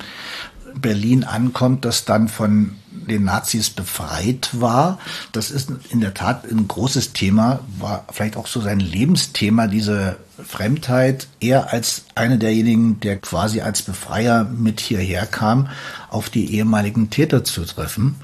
[0.74, 2.76] Berlin ankommt, das dann von
[3.08, 4.98] den Nazis befreit war.
[5.32, 10.16] Das ist in der Tat ein großes Thema, war vielleicht auch so sein Lebensthema, diese
[10.44, 15.68] Fremdheit, er als einer derjenigen, der quasi als Befreier mit hierher kam,
[16.10, 18.16] auf die ehemaligen Täter zu treffen.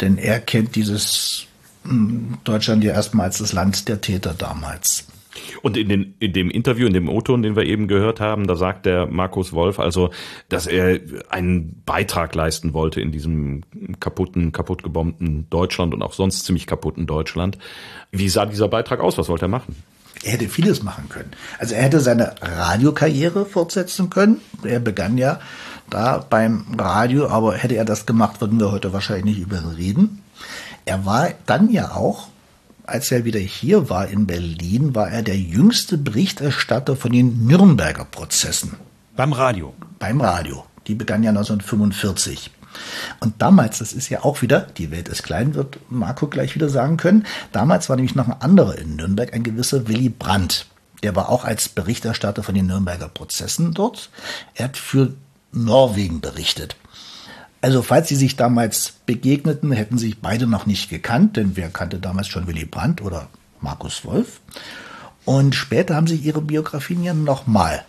[0.00, 1.46] Denn er kennt dieses
[1.84, 5.04] hm, Deutschland ja erstmal als das Land der Täter damals.
[5.62, 8.56] Und in, den, in dem Interview, in dem O-Ton, den wir eben gehört haben, da
[8.56, 10.10] sagt der Markus Wolf also,
[10.48, 13.62] dass er einen Beitrag leisten wollte in diesem
[14.00, 17.58] kaputten, kaputt gebombten Deutschland und auch sonst ziemlich kaputten Deutschland.
[18.10, 19.18] Wie sah dieser Beitrag aus?
[19.18, 19.76] Was wollte er machen?
[20.24, 21.30] Er hätte vieles machen können.
[21.58, 24.40] Also er hätte seine Radiokarriere fortsetzen können.
[24.64, 25.38] Er begann ja
[25.90, 29.68] da beim Radio, aber hätte er das gemacht, würden wir heute wahrscheinlich nicht über ihn
[29.76, 30.22] reden.
[30.84, 32.28] Er war dann ja auch,
[32.88, 38.04] als er wieder hier war in Berlin, war er der jüngste Berichterstatter von den Nürnberger
[38.04, 38.76] Prozessen
[39.16, 39.74] Beim Radio.
[39.98, 40.64] beim Radio.
[40.86, 42.50] Die begann ja 1945.
[43.20, 46.68] Und damals, das ist ja auch wieder, die Welt ist klein, wird Marco gleich wieder
[46.68, 50.66] sagen können, damals war nämlich noch ein anderer in Nürnberg, ein gewisser Willy Brandt.
[51.02, 54.10] Der war auch als Berichterstatter von den Nürnberger Prozessen dort.
[54.54, 55.12] Er hat für
[55.52, 56.76] Norwegen berichtet.
[57.60, 61.98] Also falls sie sich damals begegneten, hätten sich beide noch nicht gekannt, denn wer kannte
[61.98, 63.28] damals schon Willy Brandt oder
[63.60, 64.40] Markus Wolf?
[65.24, 67.84] Und später haben sich ihre Biografien ja nochmal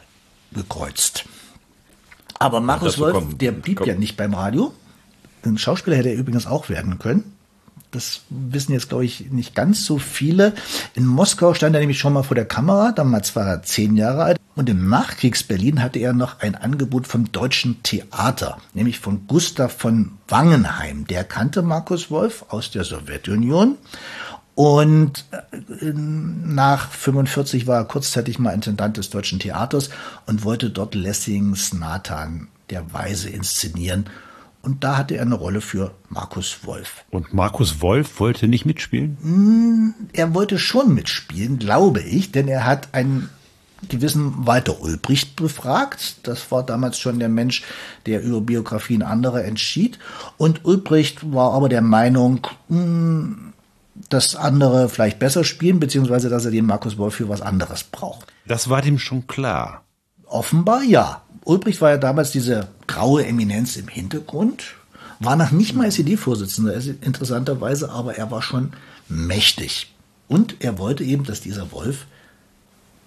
[0.53, 1.25] gekreuzt.
[2.39, 3.89] Aber Markus Wolf, kommen- der blieb kommen.
[3.89, 4.73] ja nicht beim Radio.
[5.45, 7.33] Ein Schauspieler hätte er übrigens auch werden können.
[7.91, 10.53] Das wissen jetzt, glaube ich, nicht ganz so viele.
[10.95, 12.91] In Moskau stand er nämlich schon mal vor der Kamera.
[12.91, 14.38] Damals war er zehn Jahre alt.
[14.55, 20.11] Und im Nachkriegs-Berlin hatte er noch ein Angebot vom Deutschen Theater, nämlich von Gustav von
[20.27, 21.07] Wangenheim.
[21.07, 23.77] Der kannte Markus Wolf aus der Sowjetunion.
[24.55, 29.89] Und äh, nach 45 war er kurzzeitig mal Intendant des Deutschen Theaters
[30.25, 34.09] und wollte dort Lessings Nathan der Weise inszenieren.
[34.61, 37.05] Und da hatte er eine Rolle für Markus Wolf.
[37.09, 39.95] Und Markus Wolf wollte nicht mitspielen?
[40.11, 43.29] Er wollte schon mitspielen, glaube ich, denn er hat einen
[43.87, 46.27] gewissen Walter Ulbricht befragt.
[46.27, 47.63] Das war damals schon der Mensch,
[48.05, 49.99] der über Biografien anderer entschied.
[50.37, 53.53] Und Ulbricht war aber der Meinung, mh,
[54.09, 58.27] dass andere vielleicht besser spielen, beziehungsweise dass er den Markus Wolf für was anderes braucht.
[58.47, 59.83] Das war dem schon klar.
[60.25, 61.21] Offenbar ja.
[61.43, 64.75] Ulbricht war ja damals diese graue Eminenz im Hintergrund,
[65.19, 68.73] war noch nicht mal SED-Vorsitzender, interessanterweise, aber er war schon
[69.07, 69.93] mächtig.
[70.27, 72.05] Und er wollte eben, dass dieser Wolf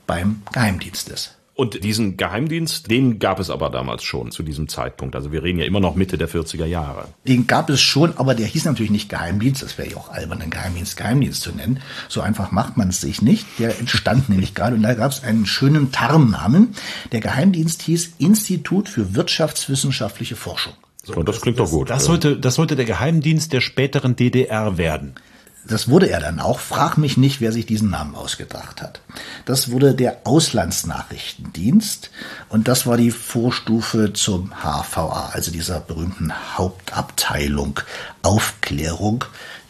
[0.07, 1.37] beim Geheimdienst ist.
[1.55, 5.15] Und diesen Geheimdienst, den gab es aber damals schon zu diesem Zeitpunkt.
[5.15, 7.09] Also wir reden ja immer noch Mitte der 40er Jahre.
[7.29, 9.63] Den gab es schon, aber der hieß natürlich nicht Geheimdienst.
[9.63, 11.81] Das wäre ja auch albern, einen Geheimdienst Geheimdienst zu nennen.
[12.09, 13.47] So einfach macht man es sich nicht.
[13.59, 16.75] Der entstand nämlich gerade und da gab es einen schönen Tarnnamen.
[17.13, 20.73] Der Geheimdienst hieß Institut für wirtschaftswissenschaftliche Forschung.
[21.15, 21.91] und das klingt doch gut.
[21.91, 25.17] Das sollte, das sollte der Geheimdienst der späteren DDR werden.
[25.65, 26.59] Das wurde er dann auch.
[26.59, 29.01] Frag mich nicht, wer sich diesen Namen ausgedacht hat.
[29.45, 32.11] Das wurde der Auslandsnachrichtendienst
[32.49, 37.81] und das war die Vorstufe zum HVA, also dieser berühmten Hauptabteilung
[38.23, 39.25] Aufklärung,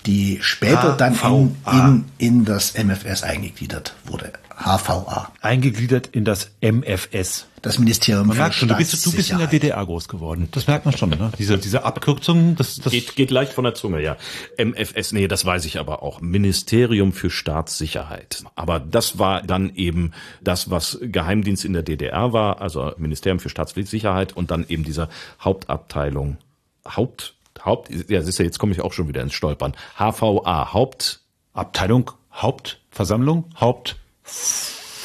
[0.07, 4.33] die später dann in, in, in das MFS eingegliedert wurde.
[4.63, 5.33] HVA.
[5.41, 7.47] Eingegliedert in das MFS.
[7.63, 9.53] Das Ministerium Man für merkt schon, du bist, du bist in der Staatssicherheit.
[9.53, 10.49] DDR groß geworden.
[10.51, 11.31] Das merkt man schon, ne?
[11.39, 14.17] Diese, diese Abkürzung, das, das Geht, geht leicht von der Zunge, ja.
[14.59, 16.21] MFS, nee, das weiß ich aber auch.
[16.21, 18.43] Ministerium für Staatssicherheit.
[18.57, 23.49] Aber das war dann eben das, was Geheimdienst in der DDR war, also Ministerium für
[23.49, 25.09] Staatssicherheit und dann eben diese
[25.41, 26.39] Hauptabteilung,
[26.89, 29.75] Haupt, Haupt, ja, siehst du, jetzt komme ich auch schon wieder ins Stolpern.
[29.99, 30.69] HVA,
[31.53, 33.45] Abteilung, Hauptversammlung,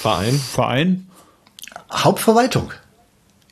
[0.04, 0.34] Hauptverein.
[0.34, 1.08] Hauptverein,
[1.92, 2.72] Hauptverwaltung.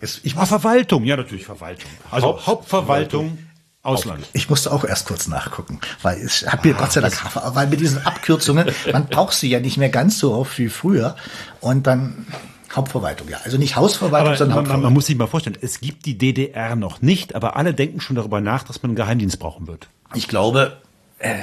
[0.01, 1.89] Jetzt, ich, ah, Verwaltung, ja natürlich Verwaltung.
[2.11, 3.37] Also Haupt- Hauptverwaltung,
[3.81, 4.25] Ausland.
[4.33, 7.15] ich musste auch erst kurz nachgucken, weil ich habe mir Gott sei Dank,
[7.55, 11.15] weil mit diesen Abkürzungen, man braucht sie ja nicht mehr ganz so oft wie früher.
[11.61, 12.27] Und dann
[12.75, 13.37] Hauptverwaltung, ja.
[13.45, 14.93] Also nicht Hausverwaltung, Aber sondern man, man, man Hauptverwaltung.
[14.93, 18.41] muss sich mal vorstellen, es gibt die DDR noch nicht, aber alle denken schon darüber
[18.41, 19.87] nach, dass man einen Geheimdienst brauchen wird.
[20.13, 20.77] Ich glaube,
[21.19, 21.35] äh,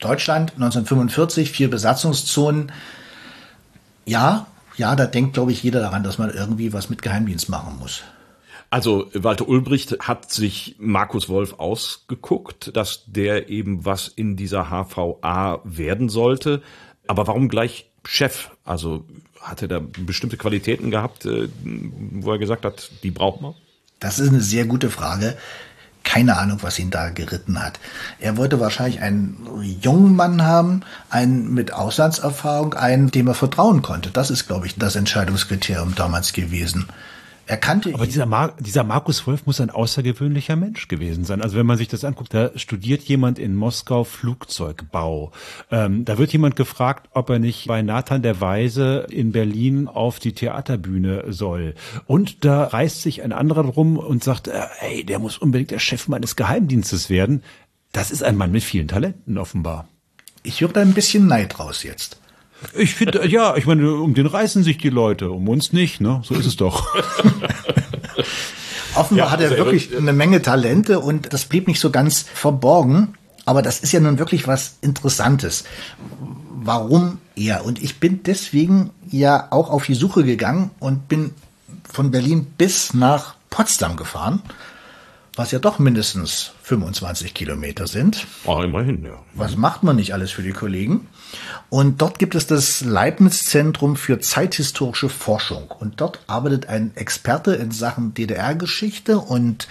[0.00, 2.70] Deutschland 1945, vier Besatzungszonen.
[4.04, 7.78] Ja, ja, da denkt, glaube ich, jeder daran, dass man irgendwie was mit Geheimdienst machen
[7.78, 8.02] muss.
[8.70, 15.60] Also Walter Ulbricht hat sich Markus Wolf ausgeguckt, dass der eben was in dieser HVA
[15.64, 16.62] werden sollte.
[17.06, 18.50] Aber warum gleich Chef?
[18.64, 19.04] Also
[19.42, 23.54] hat er da bestimmte Qualitäten gehabt, äh, wo er gesagt hat, die braucht man?
[24.00, 25.36] Das ist eine sehr gute Frage.
[26.04, 27.78] Keine Ahnung, was ihn da geritten hat.
[28.18, 29.36] Er wollte wahrscheinlich einen
[29.80, 34.10] jungen Mann haben, einen mit Auslandserfahrung, einen, dem er vertrauen konnte.
[34.10, 36.88] Das ist, glaube ich, das Entscheidungskriterium damals gewesen.
[37.52, 38.08] Er kannte Aber ihn.
[38.08, 41.42] dieser, Mar dieser Markus Wolf muss ein außergewöhnlicher Mensch gewesen sein.
[41.42, 45.32] Also wenn man sich das anguckt, da studiert jemand in Moskau Flugzeugbau.
[45.70, 50.18] Ähm, da wird jemand gefragt, ob er nicht bei Nathan der Weise in Berlin auf
[50.18, 51.74] die Theaterbühne soll.
[52.06, 55.78] Und da reißt sich ein anderer drum und sagt, äh, ey, der muss unbedingt der
[55.78, 57.42] Chef meines Geheimdienstes werden.
[57.92, 59.88] Das ist ein Mann mit vielen Talenten offenbar.
[60.42, 62.21] Ich höre da ein bisschen Neid raus jetzt.
[62.74, 66.20] Ich finde, ja, ich meine, um den reißen sich die Leute, um uns nicht, ne?
[66.24, 66.86] So ist es doch.
[68.94, 72.26] Offenbar Ja, hat er wirklich wird- eine Menge Talente und das blieb nicht so ganz
[72.34, 73.14] verborgen.
[73.44, 75.64] Aber das ist ja nun wirklich was Interessantes.
[76.64, 77.64] Warum er?
[77.64, 81.32] Und ich bin deswegen ja auch auf die Suche gegangen und bin
[81.90, 84.42] von Berlin bis nach Potsdam gefahren,
[85.34, 88.26] was ja doch mindestens 25 Kilometer sind.
[88.44, 89.18] Oh, immerhin, ja.
[89.34, 91.08] Was macht man nicht alles für die Kollegen?
[91.70, 95.70] Und dort gibt es das Leibniz-Zentrum für zeithistorische Forschung.
[95.70, 99.68] Und dort arbeitet ein Experte in Sachen DDR-Geschichte und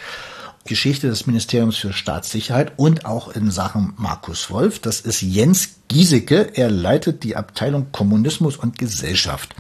[0.66, 4.80] Geschichte des Ministeriums für Staatssicherheit und auch in Sachen Markus Wolf.
[4.80, 6.52] Das ist Jens Giesecke.
[6.56, 9.56] Er leitet die Abteilung Kommunismus und Gesellschaft.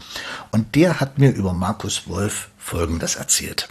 [0.51, 3.67] Und der hat mir über Markus Wolf Folgendes erzählt.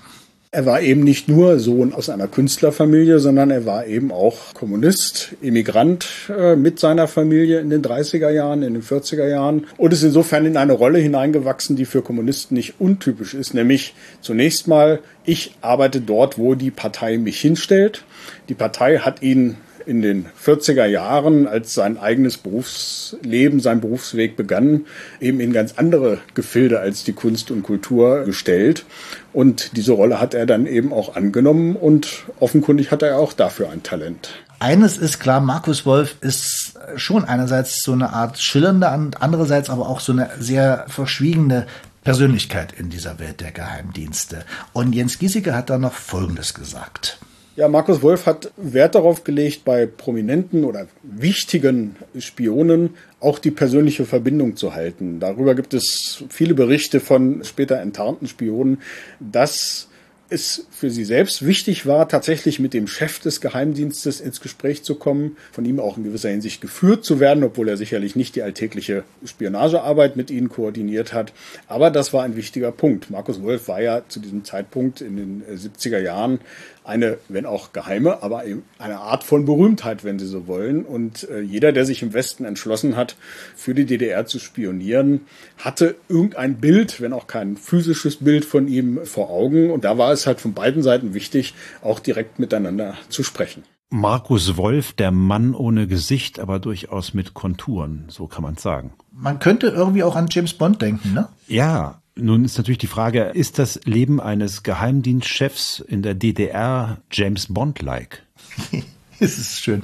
[0.53, 5.37] Er war eben nicht nur Sohn aus einer Künstlerfamilie, sondern er war eben auch Kommunist,
[5.41, 10.03] Immigrant äh, mit seiner Familie in den 30er Jahren, in den 40er Jahren und ist
[10.03, 15.55] insofern in eine Rolle hineingewachsen, die für Kommunisten nicht untypisch ist, nämlich zunächst mal, ich
[15.61, 18.03] arbeite dort, wo die Partei mich hinstellt.
[18.49, 24.87] Die Partei hat ihn in den 40er Jahren, als sein eigenes Berufsleben, sein Berufsweg begann,
[25.21, 28.85] eben in ganz andere Gefilde als die Kunst und Kultur gestellt.
[29.33, 33.71] Und diese Rolle hat er dann eben auch angenommen und offenkundig hat er auch dafür
[33.71, 34.31] ein Talent.
[34.59, 39.89] Eines ist klar, Markus Wolf ist schon einerseits so eine Art schillernder und andererseits aber
[39.89, 41.67] auch so eine sehr verschwiegene
[42.05, 44.45] Persönlichkeit in dieser Welt der Geheimdienste.
[44.73, 47.19] Und Jens Giesecke hat da noch Folgendes gesagt.
[47.61, 54.07] Ja, Markus Wolf hat Wert darauf gelegt, bei prominenten oder wichtigen Spionen auch die persönliche
[54.07, 55.21] Verbindung zu halten.
[55.21, 58.81] Darüber gibt es viele Berichte von später enttarnten Spionen,
[59.21, 59.90] dass
[60.31, 64.95] es für sie selbst wichtig war, tatsächlich mit dem Chef des Geheimdienstes ins Gespräch zu
[64.95, 68.43] kommen, von ihm auch in gewisser Hinsicht geführt zu werden, obwohl er sicherlich nicht die
[68.43, 71.33] alltägliche Spionagearbeit mit ihnen koordiniert hat.
[71.67, 73.11] Aber das war ein wichtiger Punkt.
[73.11, 76.41] Markus Wolf war ja zu diesem Zeitpunkt in den äh, 70er Jahren
[76.85, 80.85] eine, wenn auch geheime, aber eben eine Art von Berühmtheit, wenn Sie so wollen.
[80.85, 83.17] Und äh, jeder, der sich im Westen entschlossen hat,
[83.55, 85.21] für die DDR zu spionieren,
[85.59, 89.71] hatte irgendein Bild, wenn auch kein physisches Bild von ihm vor Augen.
[89.71, 93.65] Und da war es halt von beiden Seiten wichtig, auch direkt miteinander zu sprechen.
[93.93, 98.93] Markus Wolf, der Mann ohne Gesicht, aber durchaus mit Konturen, so kann man sagen.
[99.11, 101.29] Man könnte irgendwie auch an James Bond denken, ne?
[101.49, 107.53] Ja, nun ist natürlich die Frage, ist das Leben eines Geheimdienstchefs in der DDR James
[107.53, 108.23] Bond-like?
[109.31, 109.83] Das ist schön.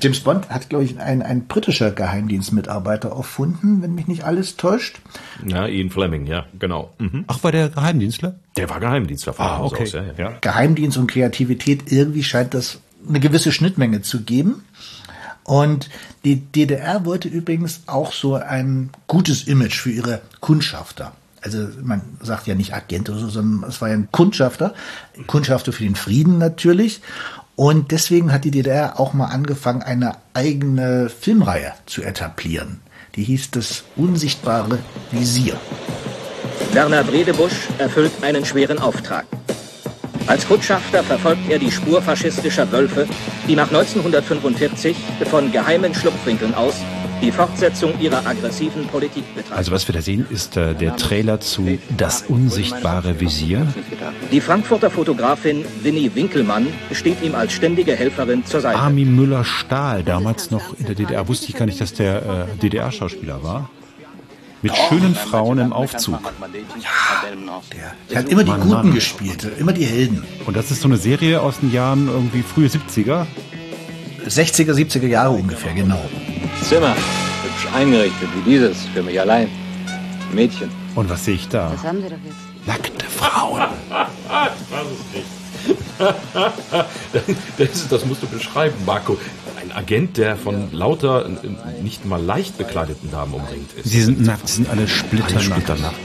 [0.00, 5.00] James Bond hat, glaube ich, ein, ein britischer Geheimdienstmitarbeiter erfunden, wenn mich nicht alles täuscht.
[5.46, 6.94] Ja, Ian Fleming, ja, genau.
[6.98, 7.24] Mhm.
[7.26, 8.36] Ach, war der Geheimdienstler?
[8.56, 9.82] Der war Geheimdienstler von Ah, okay.
[9.82, 10.32] aus, ja, ja.
[10.40, 14.64] Geheimdienst und Kreativität, irgendwie scheint das eine gewisse Schnittmenge zu geben.
[15.44, 15.88] Und
[16.24, 21.12] die DDR wollte übrigens auch so ein gutes Image für ihre Kundschafter.
[21.40, 24.74] Also man sagt ja nicht Agent oder so, sondern es war ja ein Kundschafter,
[25.26, 27.00] Kundschafter für den Frieden natürlich.
[27.58, 32.78] Und deswegen hat die DDR auch mal angefangen, eine eigene Filmreihe zu etablieren.
[33.16, 34.78] Die hieß das unsichtbare
[35.10, 35.56] Visier.
[36.72, 39.24] Werner Bredebusch erfüllt einen schweren Auftrag.
[40.28, 43.06] Als Kundschafter verfolgt er die Spur faschistischer Wölfe,
[43.48, 44.94] die nach 1945
[45.30, 46.74] von geheimen Schlupfwinkeln aus
[47.22, 49.56] die Fortsetzung ihrer aggressiven Politik betreiben.
[49.56, 53.66] Also was wir da sehen, ist äh, der Trailer zu Das unsichtbare Visier.
[54.30, 58.78] Die Frankfurter Fotografin Winnie Winkelmann steht ihm als ständige Helferin zur Seite.
[58.78, 63.42] Armin Müller-Stahl, damals noch in der DDR, wusste ich gar nicht, dass der äh, DDR-Schauspieler
[63.42, 63.70] war.
[64.62, 66.18] Mit schönen Frauen im Aufzug.
[68.10, 68.92] Der hat immer die Mann, Guten Mann.
[68.92, 70.24] gespielt, immer die Helden.
[70.46, 73.26] Und das ist so eine Serie aus den Jahren irgendwie frühe 70er.
[74.26, 76.04] 60er, 70er Jahre ungefähr, genau.
[76.62, 79.48] Zimmer, hübsch eingerichtet wie dieses, für mich allein.
[80.32, 80.70] Mädchen.
[80.94, 81.70] Und was sehe ich da?
[81.70, 82.66] Das haben Sie doch jetzt.
[82.66, 83.62] Nackte Frauen.
[87.58, 89.18] Das, ist, das musst du beschreiben, Marco.
[89.68, 93.90] Ein Agent, der von lauter, äh, nicht mal leicht bekleideten Damen umringt ist.
[93.90, 95.34] Sie sind nackt, sie sind alle splitternackt.
[95.34, 95.96] Alle splitternackt.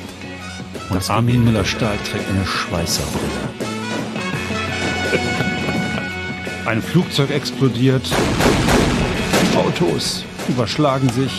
[0.89, 3.23] Und Armin Müller-Stahl trägt eine Schweißerbrille.
[6.65, 8.05] Ein Flugzeug explodiert.
[9.55, 11.31] Autos überschlagen sich.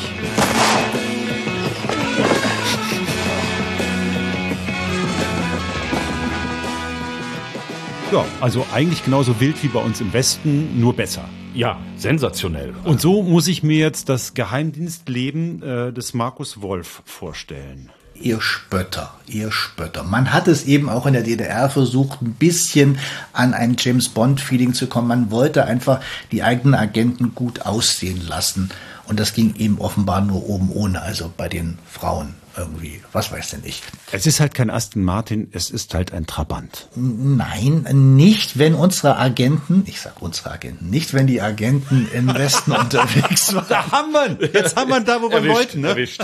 [8.15, 11.25] Ja, also eigentlich genauso wild wie bei uns im Westen, nur besser.
[11.53, 12.73] Ja, sensationell.
[12.85, 17.91] Und so muss ich mir jetzt das Geheimdienstleben äh, des Markus Wolf vorstellen.
[18.15, 20.05] Ihr Spötter, ihr Spötter.
[20.05, 23.01] Man hat es eben auch in der DDR versucht, ein bisschen
[23.33, 25.09] an ein James Bond-Feeling zu kommen.
[25.09, 25.99] Man wollte einfach
[26.31, 28.71] die eigenen Agenten gut aussehen lassen.
[29.09, 33.01] Und das ging eben offenbar nur oben ohne, also bei den Frauen irgendwie.
[33.13, 33.83] Was weiß denn ich.
[34.13, 36.89] Es ist halt kein Aston Martin, es ist halt ein Trabant.
[36.95, 37.87] Nein,
[38.17, 43.55] nicht wenn unsere Agenten, ich sag unsere Agenten, nicht wenn die Agenten im Westen unterwegs
[43.55, 43.67] waren.
[43.69, 45.81] Da haben wir Jetzt haben wir da, wo wir Erwischt, wollten.
[45.81, 45.89] Ne?
[45.89, 46.23] erwischt.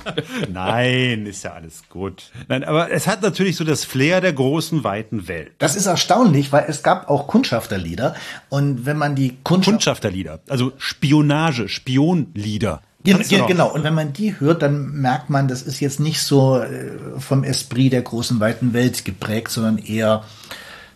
[0.52, 2.30] Nein, ist ja alles gut.
[2.48, 5.52] Nein, aber es hat natürlich so das Flair der großen, weiten Welt.
[5.58, 8.14] Das ist erstaunlich, weil es gab auch Kundschafterlieder.
[8.48, 12.82] Und wenn man die Kundschaft Kundschafterlieder, also Spionage, Spionlieder.
[13.04, 13.46] Gen doch.
[13.46, 16.92] genau, und wenn man die hört, dann merkt man, das ist jetzt nicht so äh,
[17.18, 20.24] vom Esprit der großen weiten Welt geprägt, sondern eher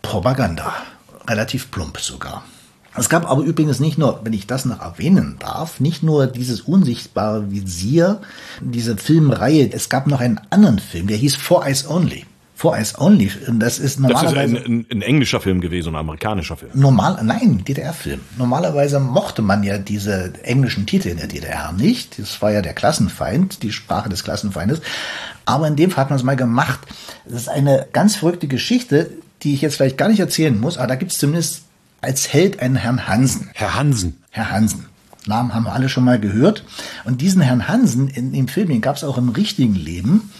[0.01, 0.73] Propaganda.
[1.27, 2.43] Relativ plump sogar.
[2.95, 6.61] Es gab aber übrigens nicht nur, wenn ich das noch erwähnen darf, nicht nur dieses
[6.61, 8.21] unsichtbare Visier,
[8.59, 12.25] diese Filmreihe, es gab noch einen anderen Film, der hieß Four Eyes Only.
[12.57, 14.57] Four Eyes Only, das ist Das ist normalerweise...
[14.57, 16.71] ein, ein, ein englischer Film gewesen, ein amerikanischer Film.
[16.73, 18.19] Normal, nein, DDR-Film.
[18.35, 22.17] Normalerweise mochte man ja diese englischen Titel in der DDR nicht.
[22.17, 24.81] Das war ja der Klassenfeind, die Sprache des Klassenfeindes.
[25.45, 26.79] Aber in dem Fall hat man es mal gemacht.
[27.25, 29.11] Das ist eine ganz verrückte Geschichte,
[29.43, 31.61] die ich jetzt vielleicht gar nicht erzählen muss, aber da gibt es zumindest
[32.01, 33.51] als Held einen Herrn Hansen.
[33.53, 34.17] Herr Hansen.
[34.31, 34.87] Herr Hansen.
[35.27, 36.63] Namen haben wir alle schon mal gehört.
[37.05, 40.31] Und diesen Herrn Hansen in dem Film, den gab es auch im richtigen Leben.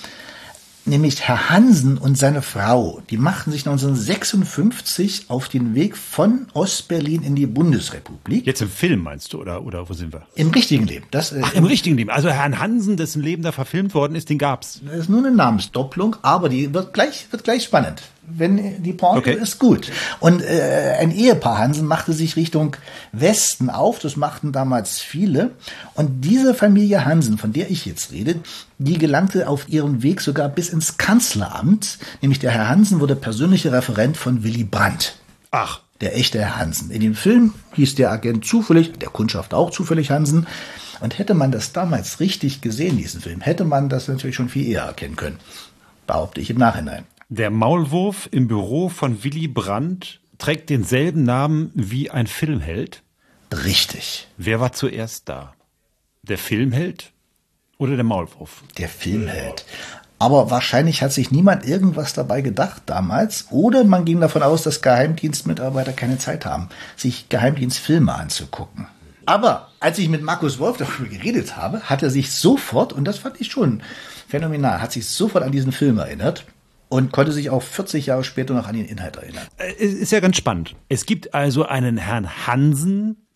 [0.88, 7.24] Nämlich Herr Hansen und seine Frau, die machten sich 1956 auf den Weg von Ostberlin
[7.24, 8.48] in die Bundesrepublik.
[8.48, 10.26] Jetzt im Film meinst du, oder, oder wo sind wir?
[10.36, 11.06] Im richtigen Leben.
[11.12, 12.10] Das, äh, Ach, im richtigen Leben.
[12.10, 14.80] Also Herrn Hansen, dessen Leben da verfilmt worden ist, den gab's.
[14.86, 18.02] Das ist nur eine Namensdopplung, aber die wird gleich, wird gleich spannend.
[18.30, 19.38] Wenn die Porno Okay.
[19.42, 19.90] ist gut.
[20.20, 22.76] Und äh, ein Ehepaar Hansen machte sich Richtung
[23.14, 24.00] Westen auf.
[24.00, 25.52] Das machten damals viele.
[25.94, 28.36] Und diese Familie Hansen, von der ich jetzt rede,
[28.80, 32.00] die gelangte auf ihrem Weg sogar bis ins Kanzleramt.
[32.22, 35.16] Nämlich der Herr Hansen wurde persönlicher Referent von Willy Brandt.
[35.52, 36.92] Ach, Der echte Herr Hansen.
[36.92, 40.48] In dem Film hieß der Agent zufällig, der Kundschaft auch zufällig Hansen.
[41.00, 44.68] Und hätte man das damals richtig gesehen, diesen Film, hätte man das natürlich schon viel
[44.68, 45.38] eher erkennen können.
[46.08, 47.06] Behaupte ich im Nachhinein.
[47.30, 53.04] Der Maulwurf im Büro von Willy Brandt trägt denselben Namen wie ein Filmheld.
[53.52, 54.28] Richtig.
[54.38, 55.54] Wer war zuerst da?
[56.22, 57.12] Der Filmheld
[57.78, 58.64] oder der Maulwurf?
[58.78, 59.66] Der Filmheld.
[60.20, 63.48] Aber wahrscheinlich hat sich niemand irgendwas dabei gedacht damals.
[63.52, 68.88] Oder man ging davon aus, dass Geheimdienstmitarbeiter keine Zeit haben, sich Geheimdienstfilme anzugucken.
[69.26, 73.20] Aber als ich mit Markus Wolf darüber geredet habe, hat er sich sofort, und das
[73.20, 73.84] fand ich schon
[74.28, 76.46] phänomenal, hat sich sofort an diesen Film erinnert
[76.90, 79.46] und konnte sich auch 40 Jahre später noch an den Inhalt erinnern.
[79.58, 80.76] Äh, Es ist ja ganz spannend.
[80.90, 83.28] Es gibt also einen Herrn Hansen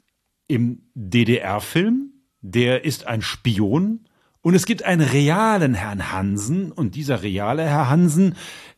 [0.48, 4.08] im DDR-Film, der ist ein Spion.
[4.44, 8.36] Und es gibt einen realen Herrn Hansen und dieser reale Herr Hansen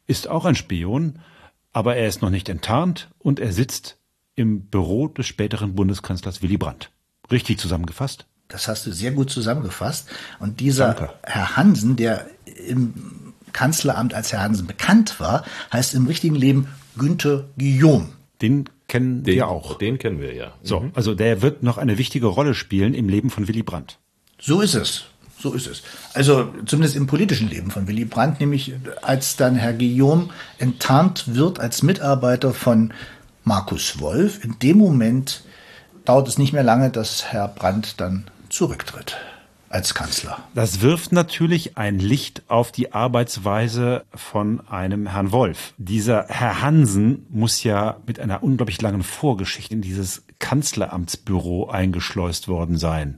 [0.07, 1.19] ist auch ein Spion,
[1.71, 3.97] aber er ist noch nicht enttarnt und er sitzt
[4.35, 6.91] im Büro des späteren Bundeskanzlers Willy Brandt.
[7.31, 8.25] Richtig zusammengefasst.
[8.49, 10.09] Das hast du sehr gut zusammengefasst.
[10.39, 11.13] Und dieser Danke.
[11.23, 12.27] Herr Hansen, der
[12.67, 12.93] im
[13.53, 18.09] Kanzleramt als Herr Hansen bekannt war, heißt im richtigen Leben Günther Guillaume.
[18.41, 19.77] Den kennen den, wir auch.
[19.77, 20.53] Den kennen wir ja.
[20.63, 20.91] So, mhm.
[20.93, 23.99] also der wird noch eine wichtige Rolle spielen im Leben von Willy Brandt.
[24.39, 25.05] So ist es.
[25.39, 25.83] So ist es.
[26.13, 31.59] Also zumindest im politischen Leben von Willy Brandt, nämlich als dann Herr Guillaume enttarnt wird
[31.59, 32.93] als Mitarbeiter von
[33.43, 35.43] Markus Wolf, in dem Moment
[36.05, 39.17] dauert es nicht mehr lange, dass Herr Brandt dann zurücktritt
[39.73, 40.37] als Kanzler.
[40.53, 45.73] Das wirft natürlich ein Licht auf die Arbeitsweise von einem Herrn Wolf.
[45.77, 52.77] Dieser Herr Hansen muss ja mit einer unglaublich langen Vorgeschichte in dieses Kanzleramtsbüro eingeschleust worden
[52.77, 53.17] sein.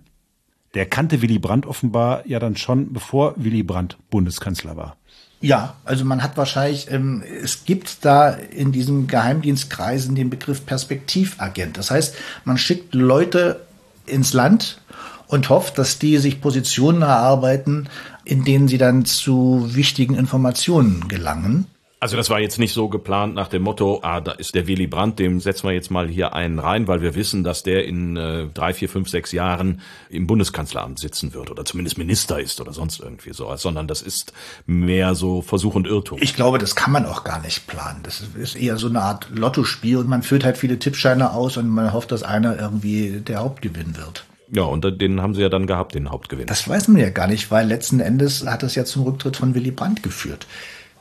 [0.75, 4.95] Der kannte Willy Brandt offenbar ja dann schon, bevor Willy Brandt Bundeskanzler war.
[5.41, 11.77] Ja, also man hat wahrscheinlich, ähm, es gibt da in diesen Geheimdienstkreisen den Begriff Perspektivagent.
[11.77, 13.65] Das heißt, man schickt Leute
[14.05, 14.81] ins Land
[15.27, 17.89] und hofft, dass die sich Positionen erarbeiten,
[18.23, 21.67] in denen sie dann zu wichtigen Informationen gelangen.
[22.05, 24.85] Also das war jetzt nicht so geplant nach dem Motto, ah, da ist der Willy
[24.85, 28.15] Brandt, dem setzen wir jetzt mal hier einen rein, weil wir wissen, dass der in
[28.15, 32.73] äh, drei, vier, fünf, sechs Jahren im Bundeskanzleramt sitzen wird oder zumindest Minister ist oder
[32.73, 34.33] sonst irgendwie sowas, sondern das ist
[34.67, 36.19] mehr so Versuch und Irrtum.
[36.21, 38.01] Ich glaube, das kann man auch gar nicht planen.
[38.03, 41.69] Das ist eher so eine Art Lottospiel und man führt halt viele Tippscheine aus und
[41.69, 44.25] man hofft, dass einer irgendwie der Hauptgewinn wird.
[44.51, 46.47] Ja, und den haben sie ja dann gehabt, den Hauptgewinn.
[46.47, 49.55] Das weiß man ja gar nicht, weil letzten Endes hat es ja zum Rücktritt von
[49.55, 50.47] Willy Brandt geführt.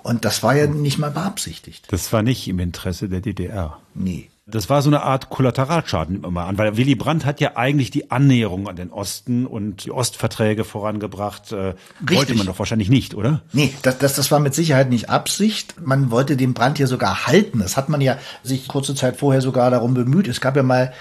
[0.03, 1.87] Und das war ja nicht mal beabsichtigt.
[1.91, 3.79] Das war nicht im Interesse der DDR.
[3.95, 4.29] Nee.
[4.47, 7.91] Das war so eine Art Kollateralschaden immer mal an, weil Willy Brandt hat ja eigentlich
[7.91, 11.53] die Annäherung an den Osten und die Ostverträge vorangebracht.
[11.53, 13.41] Äh, wollte man doch wahrscheinlich nicht, oder?
[13.55, 15.77] Nee, das, das, das war mit Sicherheit nicht Absicht.
[15.83, 17.61] Man wollte den Brandt ja sogar halten.
[17.61, 20.29] Das hat man ja sich kurze Zeit vorher sogar darum bemüht.
[20.29, 20.93] Es gab ja mal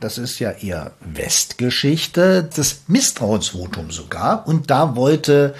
[0.00, 4.46] das ist ja eher Westgeschichte, das Misstrauensvotum sogar.
[4.46, 5.54] Und da wollte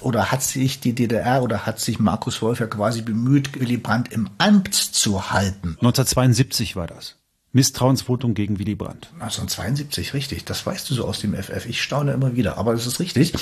[0.00, 4.12] oder hat sich die DDR oder hat sich Markus Wolf ja quasi bemüht, Willy Brandt
[4.12, 5.76] im Amt zu halten.
[5.80, 7.16] 1972 war das.
[7.52, 9.08] Misstrauensvotum gegen Willy Brandt.
[9.14, 10.44] 1972, richtig.
[10.44, 11.66] Das weißt du so aus dem FF.
[11.66, 13.32] Ich staune immer wieder, aber es ist richtig.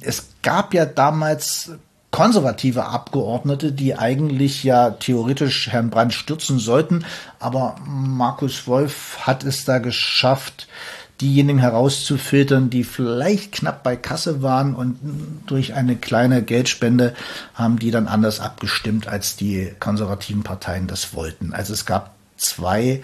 [0.00, 1.72] Es gab ja damals
[2.10, 7.04] konservative Abgeordnete, die eigentlich ja theoretisch Herrn Brandt stürzen sollten,
[7.38, 10.66] aber Markus Wolf hat es da geschafft,
[11.20, 14.98] diejenigen herauszufiltern, die vielleicht knapp bei Kasse waren und
[15.46, 17.14] durch eine kleine Geldspende
[17.54, 21.52] haben die dann anders abgestimmt, als die konservativen Parteien das wollten.
[21.52, 23.02] Also es gab zwei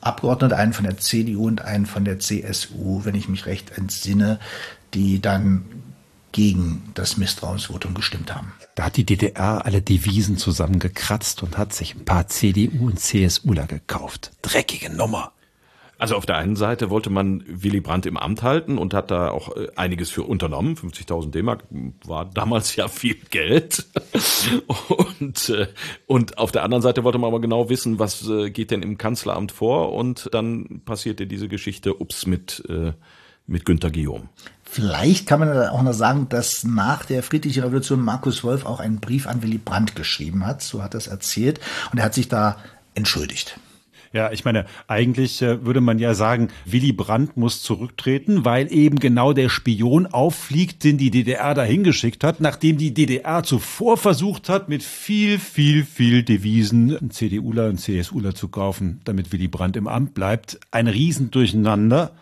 [0.00, 4.38] Abgeordnete, einen von der CDU und einen von der CSU, wenn ich mich recht entsinne,
[4.94, 5.64] die dann
[6.32, 8.52] gegen das Misstrauensvotum gestimmt haben.
[8.74, 13.66] Da hat die DDR alle Devisen zusammengekratzt und hat sich ein paar CDU und CSUler
[13.66, 14.30] gekauft.
[14.42, 15.32] Dreckige Nummer.
[16.00, 19.30] Also auf der einen Seite wollte man Willy Brandt im Amt halten und hat da
[19.30, 20.74] auch äh, einiges für unternommen.
[20.74, 21.64] 50.000 D-Mark
[22.06, 23.86] war damals ja viel Geld.
[25.20, 25.66] und, äh,
[26.06, 28.96] und auf der anderen Seite wollte man aber genau wissen, was äh, geht denn im
[28.96, 29.92] Kanzleramt vor.
[29.92, 32.66] Und dann passierte diese Geschichte, ups, mit,
[33.46, 34.30] mit Günter Guillaume.
[34.72, 39.00] Vielleicht kann man auch noch sagen, dass nach der Friedlichen Revolution Markus Wolf auch einen
[39.00, 40.62] Brief an Willy Brandt geschrieben hat.
[40.62, 41.58] So hat er es erzählt.
[41.90, 42.56] Und er hat sich da
[42.94, 43.58] entschuldigt.
[44.12, 49.00] Ja, ich meine, eigentlich äh, würde man ja sagen, Willy Brandt muss zurücktreten, weil eben
[49.00, 54.48] genau der Spion auffliegt, den die DDR dahin geschickt hat, nachdem die DDR zuvor versucht
[54.48, 59.76] hat, mit viel, viel, viel Devisen einen CDUler und CSUler zu kaufen, damit Willy Brandt
[59.76, 60.60] im Amt bleibt.
[60.70, 62.12] Ein Riesendurcheinander.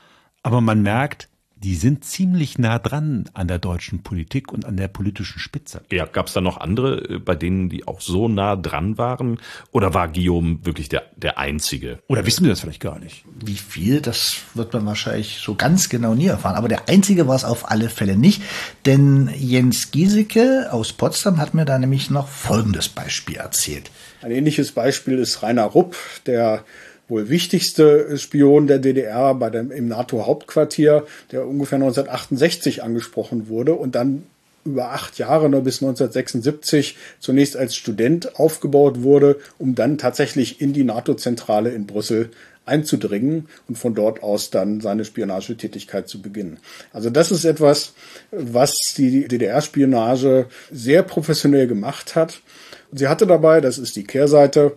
[0.43, 1.28] Aber man merkt,
[1.63, 5.83] die sind ziemlich nah dran an der deutschen Politik und an der politischen Spitze.
[5.91, 9.39] Ja, gab es da noch andere, äh, bei denen die auch so nah dran waren?
[9.73, 11.99] Oder war Guillaume wirklich der, der Einzige?
[12.07, 13.25] Oder wissen wir das vielleicht gar nicht?
[13.45, 16.57] Wie viel, das wird man wahrscheinlich so ganz genau nie erfahren.
[16.57, 18.43] Aber der Einzige war es auf alle Fälle nicht.
[18.87, 23.91] Denn Jens Giesecke aus Potsdam hat mir da nämlich noch folgendes Beispiel erzählt.
[24.23, 25.97] Ein ähnliches Beispiel ist Rainer Rupp,
[26.27, 26.65] der
[27.09, 33.95] wohl wichtigste Spion der DDR bei dem, im NATO-Hauptquartier, der ungefähr 1968 angesprochen wurde und
[33.95, 34.25] dann
[34.65, 40.73] über acht Jahre nur bis 1976 zunächst als Student aufgebaut wurde, um dann tatsächlich in
[40.73, 42.31] die NATO-Zentrale in Brüssel
[42.67, 46.59] einzudringen und von dort aus dann seine Spionagetätigkeit zu beginnen.
[46.93, 47.95] Also das ist etwas,
[48.31, 52.43] was die DDR-Spionage sehr professionell gemacht hat.
[52.93, 54.75] Sie hatte dabei, das ist die Kehrseite,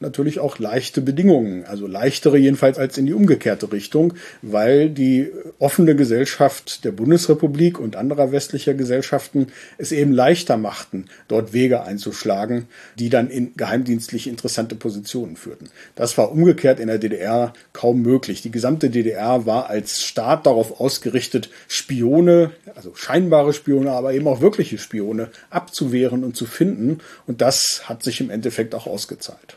[0.00, 5.94] natürlich auch leichte Bedingungen, also leichtere jedenfalls als in die umgekehrte Richtung, weil die offene
[5.94, 12.66] Gesellschaft der Bundesrepublik und anderer westlicher Gesellschaften es eben leichter machten, dort Wege einzuschlagen,
[12.98, 15.70] die dann in geheimdienstlich interessante Positionen führten.
[15.94, 18.42] Das war umgekehrt in der DDR kaum möglich.
[18.42, 24.40] Die gesamte DDR war als Staat darauf ausgerichtet, Spione, also scheinbare Spione, aber eben auch
[24.40, 26.98] wirkliche Spione abzuwehren und zu finden.
[27.26, 29.56] Und das hat sich im Endeffekt auch ausgezahlt.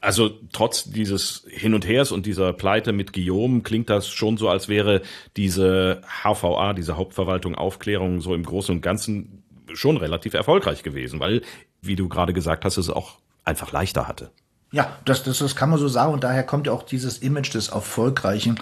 [0.00, 4.48] Also trotz dieses Hin und Hers und dieser Pleite mit Guillaume klingt das schon so,
[4.48, 5.02] als wäre
[5.36, 9.42] diese HVA, diese Hauptverwaltung Aufklärung so im Großen und Ganzen
[9.74, 11.42] schon relativ erfolgreich gewesen, weil,
[11.82, 14.30] wie du gerade gesagt hast, es auch einfach leichter hatte.
[14.70, 17.54] Ja, das, das, das kann man so sagen und daher kommt ja auch dieses Image
[17.54, 18.60] des erfolgreichen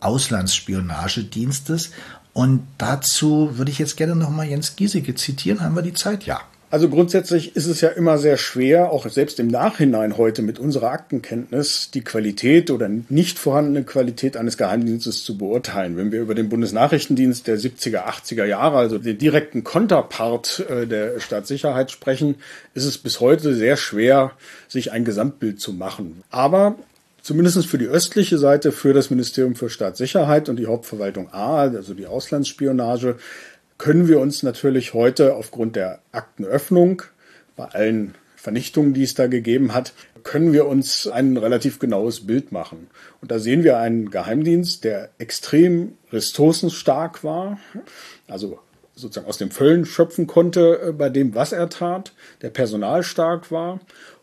[0.00, 1.92] Auslandsspionagedienstes.
[2.32, 5.62] Und dazu würde ich jetzt gerne nochmal Jens Giesecke zitieren.
[5.62, 6.26] Haben wir die Zeit?
[6.26, 6.42] Ja.
[6.68, 10.90] Also grundsätzlich ist es ja immer sehr schwer, auch selbst im Nachhinein heute mit unserer
[10.90, 15.96] Aktenkenntnis, die Qualität oder nicht vorhandene Qualität eines Geheimdienstes zu beurteilen.
[15.96, 21.20] Wenn wir über den Bundesnachrichtendienst der 70er, 80er Jahre, also den direkten Konterpart äh, der
[21.20, 22.34] Staatssicherheit sprechen,
[22.74, 24.32] ist es bis heute sehr schwer,
[24.66, 26.24] sich ein Gesamtbild zu machen.
[26.30, 26.74] Aber
[27.22, 31.94] zumindest für die östliche Seite, für das Ministerium für Staatssicherheit und die Hauptverwaltung A, also
[31.94, 33.16] die Auslandsspionage,
[33.78, 37.02] können wir uns natürlich heute aufgrund der Aktenöffnung
[37.56, 42.52] bei allen Vernichtungen, die es da gegeben hat, können wir uns ein relativ genaues Bild
[42.52, 42.88] machen.
[43.20, 47.58] Und da sehen wir einen Geheimdienst, der extrem ressourcenstark war,
[48.26, 48.58] also
[48.94, 52.12] sozusagen aus dem Föllen schöpfen konnte äh, bei dem, was er tat,
[52.42, 53.80] der personalstark war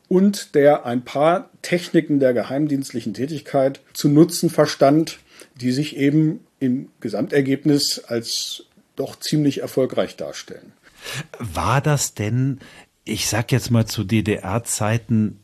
[0.09, 5.19] und der ein paar Techniken der geheimdienstlichen Tätigkeit zu nutzen verstand,
[5.61, 8.65] die sich eben im Gesamtergebnis als
[8.95, 10.73] doch ziemlich erfolgreich darstellen.
[11.39, 12.59] War das denn,
[13.03, 15.39] ich sag jetzt mal zu DDR-Zeiten,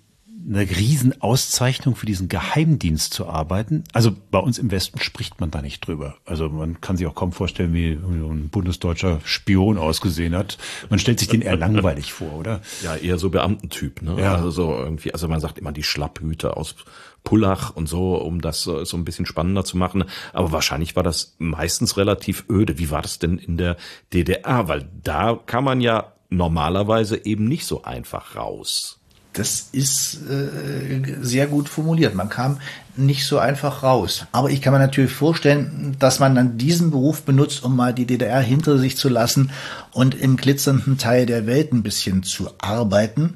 [0.50, 3.84] eine Riesenauszeichnung für diesen Geheimdienst zu arbeiten.
[3.94, 6.18] Also bei uns im Westen spricht man da nicht drüber.
[6.26, 10.58] Also man kann sich auch kaum vorstellen, wie ein bundesdeutscher Spion ausgesehen hat.
[10.90, 12.62] Man stellt sich den eher langweilig vor, oder?
[12.84, 14.20] Ja, eher so Beamtentyp, ne?
[14.20, 14.36] Ja.
[14.36, 16.76] Also so irgendwie, also man sagt immer die Schlapphüte aus
[17.24, 20.06] Pullach und so, um das so, so ein bisschen spannender zu machen.
[20.34, 22.80] Aber wahrscheinlich war das meistens relativ öde.
[22.80, 23.78] Wie war das denn in der
[24.14, 24.68] DDR?
[24.68, 28.99] Weil da kann man ja normalerweise eben nicht so einfach raus.
[29.40, 32.14] Das ist äh, sehr gut formuliert.
[32.14, 32.60] Man kam
[32.98, 34.26] nicht so einfach raus.
[34.32, 38.06] Aber ich kann mir natürlich vorstellen, dass man dann diesen Beruf benutzt, um mal die
[38.06, 39.52] DDR hinter sich zu lassen
[39.92, 43.36] und im glitzernden Teil der Welt ein bisschen zu arbeiten.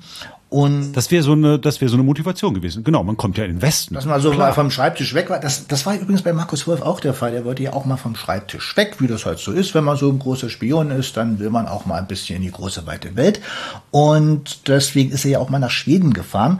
[0.53, 2.83] Und Das wäre so eine, das wäre so eine Motivation gewesen.
[2.83, 3.95] Genau, man kommt ja in den Westen.
[3.95, 4.49] dass man so Klar.
[4.49, 5.39] mal vom Schreibtisch weg war.
[5.39, 7.31] Das, das war übrigens bei Markus Wolf auch der Fall.
[7.31, 9.73] Der wollte ja auch mal vom Schreibtisch weg, wie das halt so ist.
[9.73, 12.43] Wenn man so ein großer Spion ist, dann will man auch mal ein bisschen in
[12.43, 13.41] die große weite Welt.
[13.89, 16.59] Und deswegen ist er ja auch mal nach Schweden gefahren.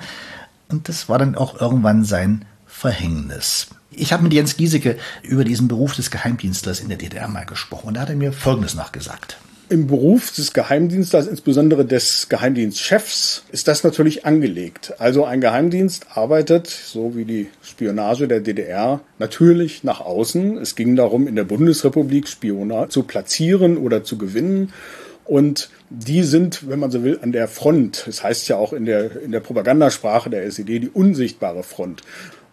[0.70, 3.68] Und das war dann auch irgendwann sein Verhängnis.
[3.92, 7.90] Ich habe mit Jens Giesecke über diesen Beruf des Geheimdienstlers in der DDR mal gesprochen.
[7.90, 9.38] Und da hat er mir Folgendes nachgesagt.
[9.70, 14.94] Im Beruf des Geheimdienstlers, insbesondere des Geheimdienstchefs, ist das natürlich angelegt.
[15.00, 20.58] Also ein Geheimdienst arbeitet, so wie die Spionage der DDR, natürlich nach außen.
[20.58, 24.74] Es ging darum, in der Bundesrepublik Spione zu platzieren oder zu gewinnen.
[25.26, 28.04] Und die sind, wenn man so will, an der Front.
[28.06, 32.02] Das heißt ja auch in der, in der Propagandasprache der SED die unsichtbare Front.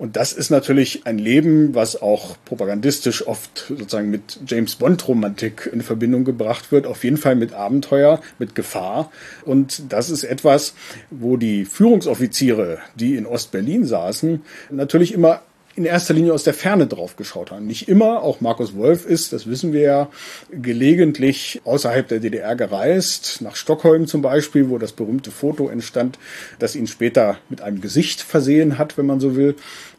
[0.01, 5.69] Und das ist natürlich ein Leben, was auch propagandistisch oft sozusagen mit James Bond Romantik
[5.71, 6.87] in Verbindung gebracht wird.
[6.87, 9.13] Auf jeden Fall mit Abenteuer, mit Gefahr.
[9.45, 10.73] Und das ist etwas,
[11.11, 14.41] wo die Führungsoffiziere, die in Ostberlin saßen,
[14.71, 15.43] natürlich immer
[15.77, 17.67] in erster Linie aus der Ferne drauf geschaut haben.
[17.67, 20.09] Nicht immer, auch Markus Wolf ist, das wissen wir ja,
[20.51, 26.19] gelegentlich außerhalb der DDR gereist, nach Stockholm zum Beispiel, wo das berühmte Foto entstand,
[26.59, 29.55] das ihn später mit einem Gesicht versehen hat, wenn man so will.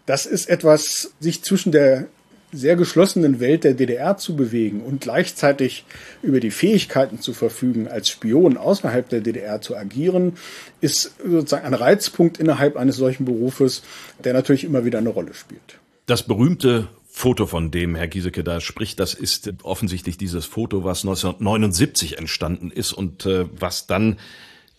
[0.06, 2.08] Das ist etwas, sich zwischen der
[2.52, 5.86] sehr geschlossenen Welt der DDR zu bewegen und gleichzeitig
[6.22, 10.34] über die Fähigkeiten zu verfügen, als Spion außerhalb der DDR zu agieren,
[10.82, 13.84] ist sozusagen ein Reizpunkt innerhalb eines solchen Berufes,
[14.24, 15.80] der natürlich immer wieder eine Rolle spielt.
[16.08, 21.04] Das berühmte Foto, von dem Herr Giesecke da spricht, das ist offensichtlich dieses Foto, was
[21.04, 24.18] 1979 entstanden ist und äh, was dann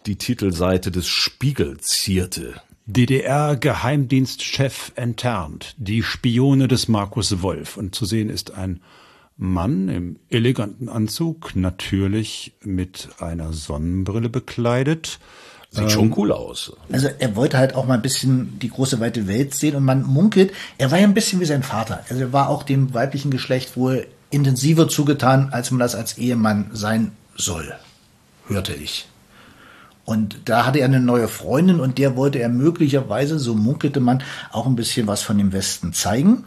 [0.06, 2.60] die Titelseite des Spiegel zierte.
[2.86, 5.74] DDR-Geheimdienstchef enttarnt.
[5.78, 7.76] Die Spione des Markus Wolf.
[7.76, 8.80] Und zu sehen ist ein
[9.36, 15.18] Mann im eleganten Anzug, natürlich mit einer Sonnenbrille bekleidet.
[15.70, 16.76] Sieht schon cool aus.
[16.92, 20.02] Also er wollte halt auch mal ein bisschen die große weite Welt sehen und man
[20.02, 22.04] munkelt, er war ja ein bisschen wie sein Vater.
[22.10, 26.70] Also er war auch dem weiblichen Geschlecht wohl intensiver zugetan, als man das als Ehemann
[26.74, 27.72] sein soll,
[28.48, 29.06] hörte ich.
[30.05, 34.22] Und da hatte er eine neue Freundin und der wollte er möglicherweise, so munkelte man,
[34.50, 36.44] auch ein bisschen was von dem Westen zeigen.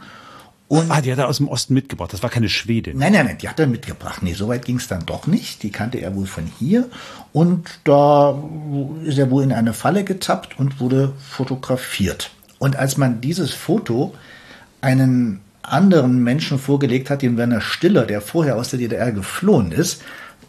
[0.68, 2.12] Und ah, die hat er aus dem Osten mitgebracht.
[2.12, 2.98] Das war keine Schwedin.
[2.98, 4.22] Nein, nein, nein, die hat er mitgebracht.
[4.22, 5.62] Nee, so weit ging es dann doch nicht.
[5.62, 6.88] Die kannte er wohl von hier.
[7.32, 8.36] Und da
[9.04, 12.30] ist er wohl in eine Falle getappt und wurde fotografiert.
[12.58, 14.14] Und als man dieses Foto
[14.80, 20.02] einen anderen Menschen vorgelegt hat, den Werner Stiller, der vorher aus der DDR geflohen ist,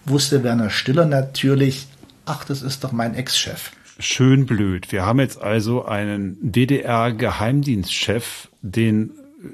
[0.05, 1.87] wusste Werner Stiller natürlich,
[2.27, 3.71] ach, das ist doch mein Ex-Chef.
[3.99, 4.91] Schön blöd.
[4.91, 9.11] Wir haben jetzt also einen DDR-Geheimdienstchef, den,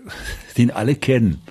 [0.57, 1.41] den alle kennen.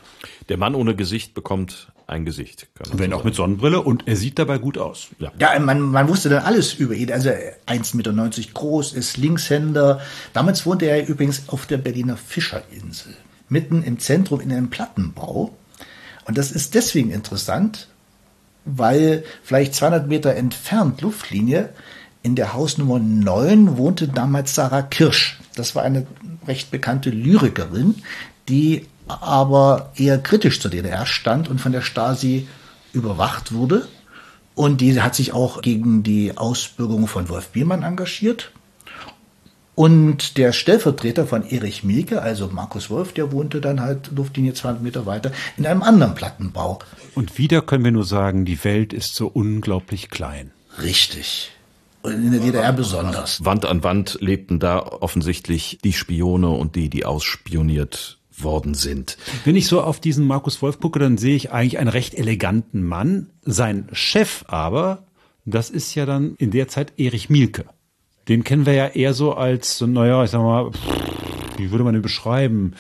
[0.49, 2.69] Der Mann ohne Gesicht bekommt ein Gesicht.
[2.93, 5.09] Wenn so auch mit Sonnenbrille und er sieht dabei gut aus.
[5.19, 7.11] Ja, ja man, man wusste dann alles über ihn.
[7.11, 8.13] Also 1,90 Meter
[8.53, 10.01] groß, ist Linkshänder.
[10.35, 13.15] Damals wohnte er übrigens auf der Berliner Fischerinsel,
[13.49, 15.57] mitten im Zentrum in einem Plattenbau.
[16.27, 17.89] Und das ist deswegen interessant,
[18.65, 21.71] weil vielleicht 200 Meter entfernt Luftlinie
[22.23, 25.41] in der Hausnummer 9 wohnte damals Sarah Kirsch.
[25.57, 26.07] Das war eine
[26.47, 27.97] recht bekannte Lyrikerin,
[28.49, 32.47] die aber eher kritisch zur DDR stand und von der Stasi
[32.93, 33.89] überwacht wurde.
[34.55, 38.53] Und die hat sich auch gegen die Ausbürgerung von Wolf Biermann engagiert.
[39.75, 44.83] Und der Stellvertreter von Erich Mielke, also Markus Wolf, der wohnte dann halt Luftlinie 200
[44.83, 46.79] Meter weiter in einem anderen Plattenbau.
[47.15, 50.51] Und wieder können wir nur sagen, die Welt ist so unglaublich klein.
[50.83, 51.53] Richtig.
[52.03, 53.45] Und in der DDR besonders.
[53.45, 59.17] Wand an Wand lebten da offensichtlich die Spione und die, die ausspioniert worden sind.
[59.45, 62.83] Wenn ich so auf diesen Markus Wolf gucke, dann sehe ich eigentlich einen recht eleganten
[62.83, 63.31] Mann.
[63.43, 65.05] Sein Chef aber,
[65.45, 67.67] das ist ja dann in der Zeit Erich Mielke.
[68.29, 70.71] Den kennen wir ja eher so als, naja, ich sag mal,
[71.57, 72.75] wie würde man den beschreiben?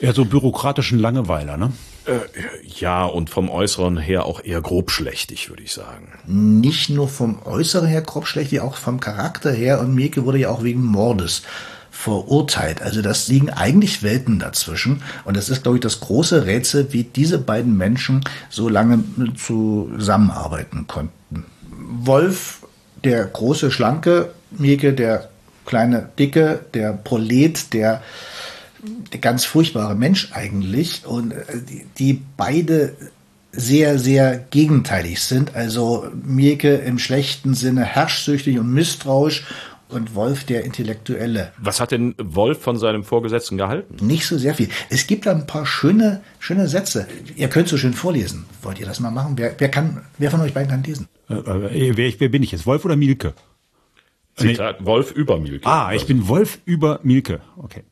[0.00, 1.72] Eher so bürokratischen Langeweiler, ne?
[2.06, 2.18] Äh,
[2.62, 6.12] ja, und vom Äußeren her auch eher grobschlächtig, würde ich sagen.
[6.26, 9.80] Nicht nur vom Äußeren her grobschlächtig, auch vom Charakter her.
[9.80, 11.42] Und Mielke wurde ja auch wegen Mordes
[11.90, 12.82] verurteilt.
[12.82, 15.02] Also das liegen eigentlich Welten dazwischen.
[15.24, 19.02] Und es ist, glaube ich, das große Rätsel, wie diese beiden Menschen so lange
[19.36, 21.44] zusammenarbeiten konnten.
[21.70, 22.66] Wolf,
[23.04, 25.28] der große, schlanke, Mieke, der
[25.66, 28.02] kleine, dicke, der Prolet, der,
[29.12, 31.06] der ganz furchtbare Mensch eigentlich.
[31.06, 32.94] Und äh, die, die beide
[33.52, 35.54] sehr, sehr gegenteilig sind.
[35.54, 39.44] Also Mieke im schlechten Sinne herrschsüchtig und misstrauisch
[39.88, 41.52] und Wolf der Intellektuelle.
[41.58, 44.04] Was hat denn Wolf von seinem Vorgesetzten gehalten?
[44.04, 44.68] Nicht so sehr viel.
[44.88, 47.06] Es gibt da ein paar schöne, schöne Sätze.
[47.36, 48.44] Ihr könnt so schön vorlesen.
[48.62, 49.34] Wollt ihr das mal machen?
[49.36, 51.08] Wer, wer kann, wer von euch beiden kann lesen?
[51.28, 52.66] Äh, äh, wer, wer bin ich jetzt?
[52.66, 53.34] Wolf oder Mielke?
[54.36, 54.84] Zitat.
[54.84, 55.66] Wolf über Mielke.
[55.66, 57.40] Ah, ich bin Wolf über Mielke.
[57.56, 57.84] Okay.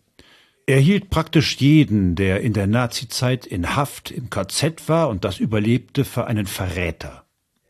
[0.66, 5.38] Er hielt praktisch jeden, der in der Nazizeit in Haft im KZ war und das
[5.38, 7.24] überlebte, für einen Verräter.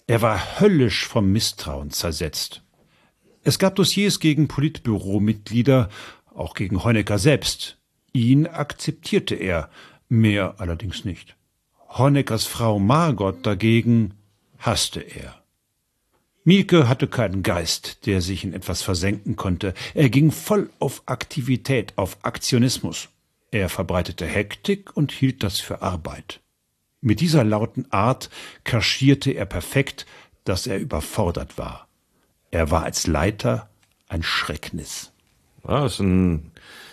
[0.07, 2.62] Er war höllisch vom Misstrauen zersetzt.
[3.45, 5.89] Es gab Dossiers gegen Politbüromitglieder,
[6.35, 7.79] auch gegen Honecker selbst.
[8.12, 9.70] Ihn akzeptierte er,
[10.09, 11.37] mehr allerdings nicht.
[11.89, 14.14] Honeckers Frau Margot dagegen
[14.59, 15.41] hasste er.
[16.45, 19.74] Mielke hatte keinen Geist, der sich in etwas versenken konnte.
[19.95, 23.09] Er ging voll auf Aktivität, auf Aktionismus.
[23.53, 26.40] Er verbreitete Hektik und hielt das für Arbeit.
[27.01, 28.30] Mit dieser lauten Art
[28.64, 30.07] kaschierte er perfekt,
[30.45, 31.86] dass er überfordert war.
[32.51, 33.68] Er war als Leiter
[34.09, 35.12] ein Schrecknis.
[35.66, 36.51] Ja, das ist ein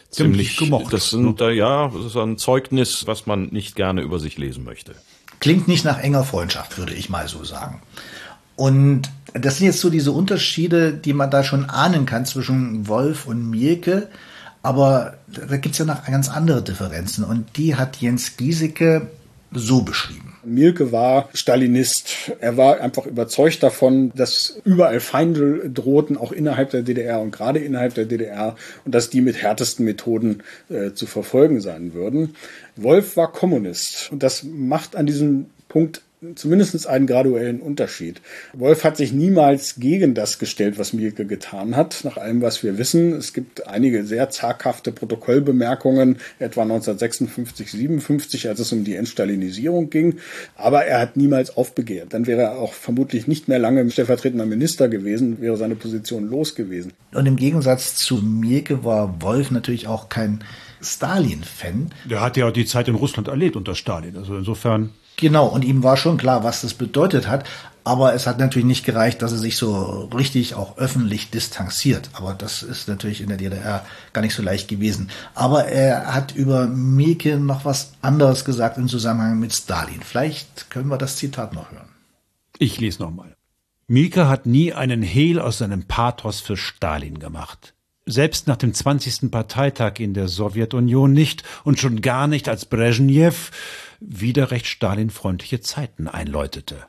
[0.10, 0.94] ziemlich gemocht.
[0.94, 1.52] Das sind ne?
[1.54, 4.96] ja, das ist ein Zeugnis, was man nicht gerne über sich lesen möchte.
[5.40, 7.82] Klingt nicht nach enger Freundschaft, würde ich mal so sagen.
[8.56, 13.26] Und das sind jetzt so diese Unterschiede, die man da schon ahnen kann zwischen Wolf
[13.28, 14.08] und Mielke.
[14.62, 17.24] Aber da gibt's ja noch ganz andere Differenzen.
[17.24, 19.08] Und die hat Jens Giesecke
[19.52, 20.30] so beschrieben.
[20.44, 22.32] Mielke war Stalinist.
[22.40, 27.60] Er war einfach überzeugt davon, dass überall Feinde drohten, auch innerhalb der DDR und gerade
[27.60, 28.56] innerhalb der DDR
[28.86, 32.36] und dass die mit härtesten Methoden äh, zu verfolgen sein würden.
[32.76, 36.02] Wolf war Kommunist und das macht an diesem Punkt
[36.36, 38.22] zumindest einen graduellen Unterschied.
[38.54, 42.78] Wolf hat sich niemals gegen das gestellt, was Mielke getan hat, nach allem, was wir
[42.78, 43.14] wissen.
[43.14, 50.18] Es gibt einige sehr zaghafte Protokollbemerkungen, etwa 1956, 57, als es um die Entstalinisierung ging.
[50.56, 52.14] Aber er hat niemals aufbegehrt.
[52.14, 56.54] Dann wäre er auch vermutlich nicht mehr lange stellvertretender Minister gewesen, wäre seine Position los
[56.56, 56.92] gewesen.
[57.14, 60.44] Und im Gegensatz zu Mielke war Wolf natürlich auch kein
[60.82, 61.92] Stalin-Fan.
[62.10, 64.18] Der hat ja die Zeit in Russland erlebt unter Stalin.
[64.18, 67.44] Also insofern Genau, und ihm war schon klar, was das bedeutet hat.
[67.84, 72.10] Aber es hat natürlich nicht gereicht, dass er sich so richtig auch öffentlich distanziert.
[72.14, 75.10] Aber das ist natürlich in der DDR gar nicht so leicht gewesen.
[75.34, 80.02] Aber er hat über Mielke noch was anderes gesagt im Zusammenhang mit Stalin.
[80.02, 81.90] Vielleicht können wir das Zitat noch hören.
[82.58, 83.36] Ich lese nochmal.
[83.88, 87.74] Mielke hat nie einen Hehl aus seinem Pathos für Stalin gemacht.
[88.06, 89.32] Selbst nach dem 20.
[89.32, 93.52] Parteitag in der Sowjetunion nicht und schon gar nicht als Brezhnev
[94.00, 96.88] wieder recht stalinfreundliche Zeiten einläutete.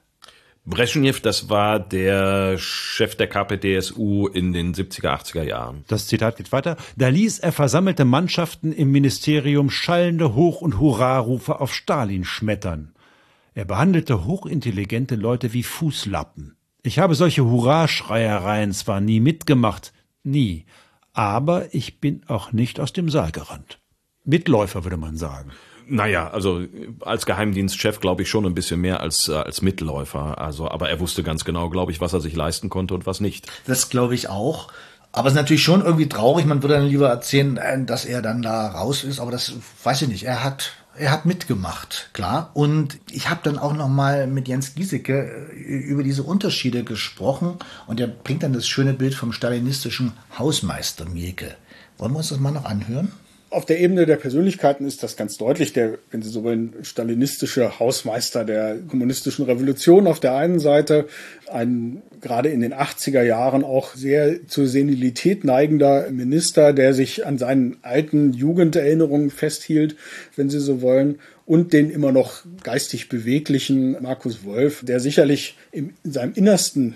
[0.67, 5.85] Brezhnev, das war der Chef der KPDSU in den 70er, 80er Jahren.
[5.89, 6.77] Das Zitat geht weiter.
[6.97, 12.95] Da ließ er versammelte Mannschaften im Ministerium schallende Hoch- und Hurrarufe auf Stalin schmettern.
[13.55, 16.57] Er behandelte hochintelligente Leute wie Fußlappen.
[16.83, 19.93] Ich habe solche Hurraschreiereien zwar nie mitgemacht,
[20.23, 20.67] nie,
[21.13, 23.81] aber ich bin auch nicht aus dem Saal gerannt.
[24.25, 25.51] Mitläufer würde man sagen.
[25.93, 26.63] Naja, also
[27.01, 30.39] als Geheimdienstchef glaube ich schon ein bisschen mehr als, äh, als Mitläufer.
[30.39, 33.19] Also, aber er wusste ganz genau, glaube ich, was er sich leisten konnte und was
[33.19, 33.51] nicht.
[33.67, 34.69] Das glaube ich auch.
[35.11, 36.47] Aber es ist natürlich schon irgendwie traurig.
[36.47, 39.19] Man würde dann lieber erzählen, äh, dass er dann da raus ist.
[39.19, 40.23] Aber das weiß ich nicht.
[40.23, 42.53] Er hat, er hat mitgemacht, klar.
[42.55, 47.57] Und ich habe dann auch noch mal mit Jens Giesecke äh, über diese Unterschiede gesprochen.
[47.89, 51.57] Und er bringt dann das schöne Bild vom stalinistischen Hausmeister Mielke.
[51.99, 53.11] Wollen wir uns das mal noch anhören?
[53.51, 55.73] Auf der Ebene der Persönlichkeiten ist das ganz deutlich.
[55.73, 61.09] Der, wenn Sie so wollen, stalinistische Hausmeister der kommunistischen Revolution auf der einen Seite,
[61.51, 67.39] ein gerade in den 80er Jahren auch sehr zur Senilität neigender Minister, der sich an
[67.39, 69.97] seinen alten Jugenderinnerungen festhielt,
[70.37, 71.19] wenn Sie so wollen,
[71.51, 76.95] und den immer noch geistig beweglichen Markus Wolf, der sicherlich in seinem Innersten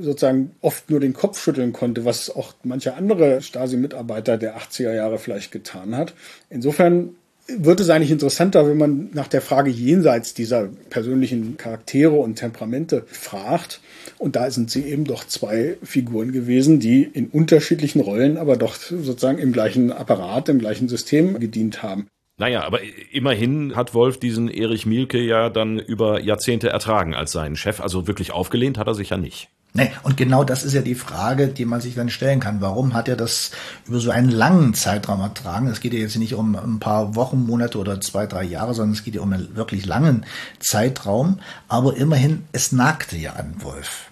[0.00, 5.18] sozusagen oft nur den Kopf schütteln konnte, was auch mancher andere Stasi-Mitarbeiter der 80er Jahre
[5.18, 6.14] vielleicht getan hat.
[6.48, 7.10] Insofern
[7.46, 13.04] wird es eigentlich interessanter, wenn man nach der Frage jenseits dieser persönlichen Charaktere und Temperamente
[13.06, 13.82] fragt.
[14.16, 18.76] Und da sind sie eben doch zwei Figuren gewesen, die in unterschiedlichen Rollen, aber doch
[18.76, 22.08] sozusagen im gleichen Apparat, im gleichen System gedient haben.
[22.36, 22.80] Naja, aber
[23.12, 27.80] immerhin hat Wolf diesen Erich Mielke ja dann über Jahrzehnte ertragen als seinen Chef.
[27.80, 29.48] Also wirklich aufgelehnt hat er sich ja nicht.
[29.76, 32.60] Nee, und genau das ist ja die Frage, die man sich dann stellen kann.
[32.60, 33.50] Warum hat er das
[33.86, 35.66] über so einen langen Zeitraum ertragen?
[35.66, 38.94] Es geht ja jetzt nicht um ein paar Wochen, Monate oder zwei, drei Jahre, sondern
[38.94, 40.26] es geht ja um einen wirklich langen
[40.60, 41.40] Zeitraum.
[41.66, 44.10] Aber immerhin, es nagte ja an Wolf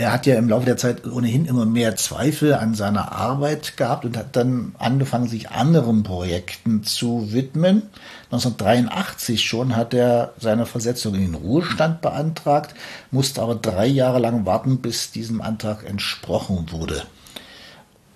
[0.00, 4.06] er hat ja im Laufe der Zeit ohnehin immer mehr Zweifel an seiner Arbeit gehabt
[4.06, 7.82] und hat dann angefangen, sich anderen Projekten zu widmen.
[8.30, 12.74] 1983 schon hat er seine Versetzung in den Ruhestand beantragt,
[13.10, 17.02] musste aber drei Jahre lang warten, bis diesem Antrag entsprochen wurde.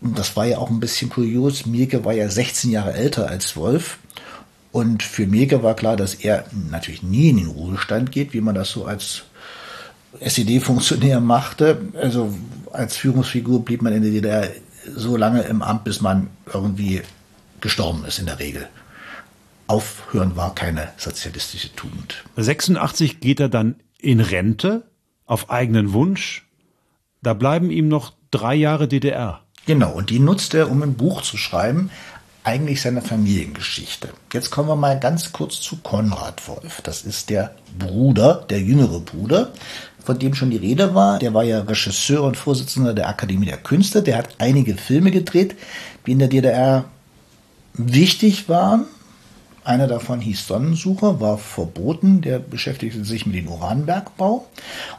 [0.00, 1.66] Und das war ja auch ein bisschen kurios.
[1.66, 3.98] Mirke war ja 16 Jahre älter als Wolf.
[4.72, 8.54] Und für Mirke war klar, dass er natürlich nie in den Ruhestand geht, wie man
[8.54, 9.24] das so als
[10.20, 11.80] SED-Funktionär machte.
[12.00, 12.34] Also
[12.72, 14.48] als Führungsfigur blieb man in der DDR
[14.94, 17.02] so lange im Amt, bis man irgendwie
[17.60, 18.68] gestorben ist in der Regel.
[19.66, 22.22] Aufhören war keine sozialistische Tugend.
[22.36, 24.84] 86 geht er dann in Rente
[25.24, 26.46] auf eigenen Wunsch.
[27.22, 29.40] Da bleiben ihm noch drei Jahre DDR.
[29.66, 31.90] Genau, und die nutzt er, um ein Buch zu schreiben,
[32.42, 34.10] eigentlich seine Familiengeschichte.
[34.32, 36.82] Jetzt kommen wir mal ganz kurz zu Konrad Wolf.
[36.82, 39.52] Das ist der Bruder, der jüngere Bruder
[40.04, 41.18] von dem schon die Rede war.
[41.18, 44.02] Der war ja Regisseur und Vorsitzender der Akademie der Künste.
[44.02, 45.56] Der hat einige Filme gedreht,
[46.06, 46.84] die in der DDR
[47.74, 48.84] wichtig waren.
[49.64, 54.46] Einer davon hieß Sonnensucher, war verboten, der beschäftigte sich mit dem Uranbergbau.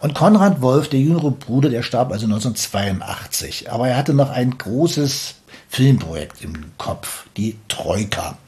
[0.01, 3.71] Und Konrad Wolf, der jüngere Bruder, der starb also 1982.
[3.71, 5.35] Aber er hatte noch ein großes
[5.69, 8.39] Filmprojekt im Kopf, die Troika.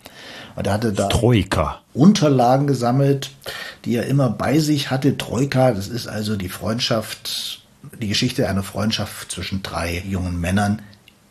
[0.57, 1.81] Und er hatte da Troika.
[1.93, 3.29] Unterlagen gesammelt,
[3.85, 5.15] die er immer bei sich hatte.
[5.15, 7.61] Troika, das ist also die Freundschaft,
[8.01, 10.81] die Geschichte einer Freundschaft zwischen drei jungen Männern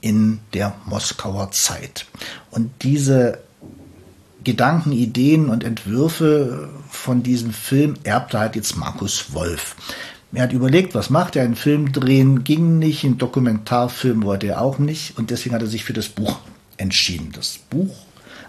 [0.00, 2.06] in der Moskauer Zeit.
[2.52, 3.40] Und diese
[4.44, 9.74] Gedanken, Ideen und Entwürfe von diesem Film erbte halt jetzt Markus Wolf.
[10.32, 11.42] Er hat überlegt, was macht er?
[11.42, 15.68] Einen Film drehen ging nicht, einen Dokumentarfilm wollte er auch nicht und deswegen hat er
[15.68, 16.38] sich für das Buch
[16.76, 17.32] entschieden.
[17.32, 18.05] Das Buch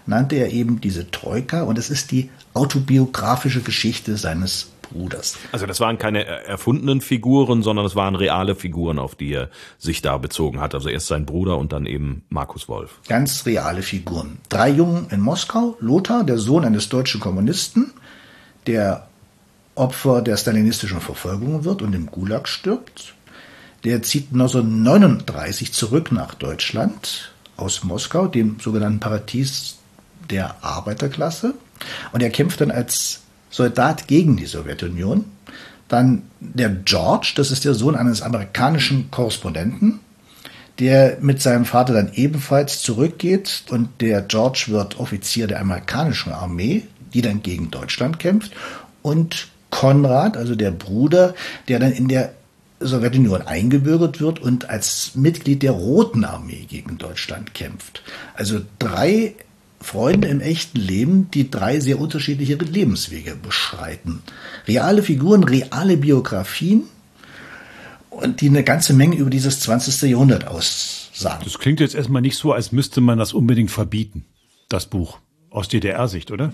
[0.08, 5.36] nannte er eben diese Troika und es ist die autobiografische Geschichte seines Bruders.
[5.52, 10.00] Also das waren keine erfundenen Figuren, sondern es waren reale Figuren, auf die er sich
[10.00, 10.74] da bezogen hat.
[10.74, 12.98] Also erst sein Bruder und dann eben Markus Wolf.
[13.06, 14.38] Ganz reale Figuren.
[14.48, 15.76] Drei Jungen in Moskau.
[15.80, 17.92] Lothar, der Sohn eines deutschen Kommunisten,
[18.66, 19.08] der
[19.74, 23.14] Opfer der stalinistischen Verfolgung wird und im Gulag stirbt.
[23.84, 29.77] Der zieht 1939 zurück nach Deutschland aus Moskau, dem sogenannten Paradies
[30.30, 31.54] der Arbeiterklasse.
[32.12, 33.20] Und er kämpft dann als
[33.50, 35.24] Soldat gegen die Sowjetunion.
[35.88, 40.00] Dann der George, das ist der Sohn eines amerikanischen Korrespondenten,
[40.78, 43.64] der mit seinem Vater dann ebenfalls zurückgeht.
[43.70, 48.52] Und der George wird Offizier der amerikanischen Armee, die dann gegen Deutschland kämpft.
[49.02, 51.34] Und Konrad, also der Bruder,
[51.68, 52.32] der dann in der
[52.80, 58.02] Sowjetunion eingebürgert wird und als Mitglied der Roten Armee gegen Deutschland kämpft.
[58.34, 59.34] Also drei
[59.80, 64.22] Freunde im echten Leben, die drei sehr unterschiedliche Lebenswege beschreiten.
[64.66, 66.84] Reale Figuren, reale Biografien
[68.10, 70.10] und die eine ganze Menge über dieses 20.
[70.10, 71.44] Jahrhundert aussagen.
[71.44, 74.24] Das klingt jetzt erstmal nicht so, als müsste man das unbedingt verbieten,
[74.68, 75.18] das Buch.
[75.50, 76.52] Aus DDR-Sicht, oder?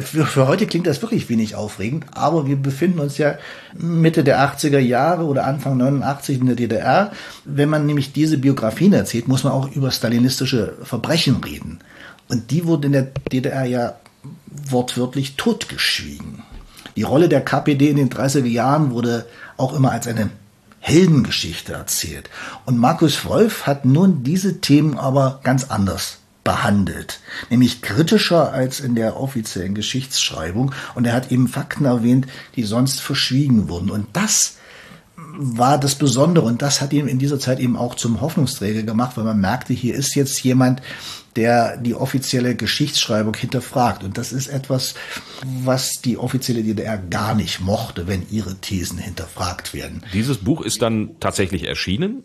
[0.00, 3.36] Für, für, heute klingt das wirklich wenig aufregend, aber wir befinden uns ja
[3.76, 7.12] Mitte der 80er Jahre oder Anfang 89 in der DDR.
[7.44, 11.80] Wenn man nämlich diese Biografien erzählt, muss man auch über stalinistische Verbrechen reden.
[12.28, 13.96] Und die wurden in der DDR ja
[14.50, 16.42] wortwörtlich totgeschwiegen.
[16.96, 20.30] Die Rolle der KPD in den 30er Jahren wurde auch immer als eine
[20.80, 22.30] Heldengeschichte erzählt.
[22.66, 28.94] Und Markus Wolf hat nun diese Themen aber ganz anders behandelt, nämlich kritischer als in
[28.94, 30.72] der offiziellen Geschichtsschreibung.
[30.94, 33.90] Und er hat eben Fakten erwähnt, die sonst verschwiegen wurden.
[33.90, 34.58] Und das
[35.36, 39.16] war das Besondere und das hat ihn in dieser Zeit eben auch zum Hoffnungsträger gemacht,
[39.16, 40.80] weil man merkte, hier ist jetzt jemand,
[41.36, 44.04] der die offizielle Geschichtsschreibung hinterfragt.
[44.04, 44.94] Und das ist etwas,
[45.64, 50.02] was die offizielle DDR gar nicht mochte, wenn ihre Thesen hinterfragt werden.
[50.12, 52.22] Dieses Buch ist dann tatsächlich erschienen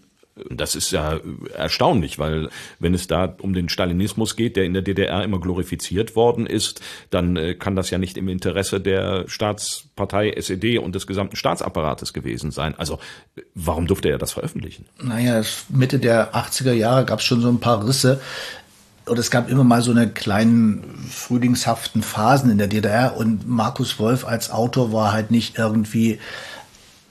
[0.49, 1.19] das ist ja
[1.55, 6.15] erstaunlich, weil wenn es da um den Stalinismus geht, der in der DDR immer glorifiziert
[6.15, 11.07] worden ist, dann äh, kann das ja nicht im Interesse der Staatspartei SED und des
[11.07, 12.75] gesamten Staatsapparates gewesen sein.
[12.77, 12.99] Also
[13.55, 14.85] warum durfte er das veröffentlichen?
[15.01, 18.21] Naja, Mitte der 80er Jahre gab es schon so ein paar Risse.
[19.05, 23.97] Und es gab immer mal so eine kleinen frühlingshaften Phasen in der DDR und Markus
[23.97, 26.19] Wolf als Autor war halt nicht irgendwie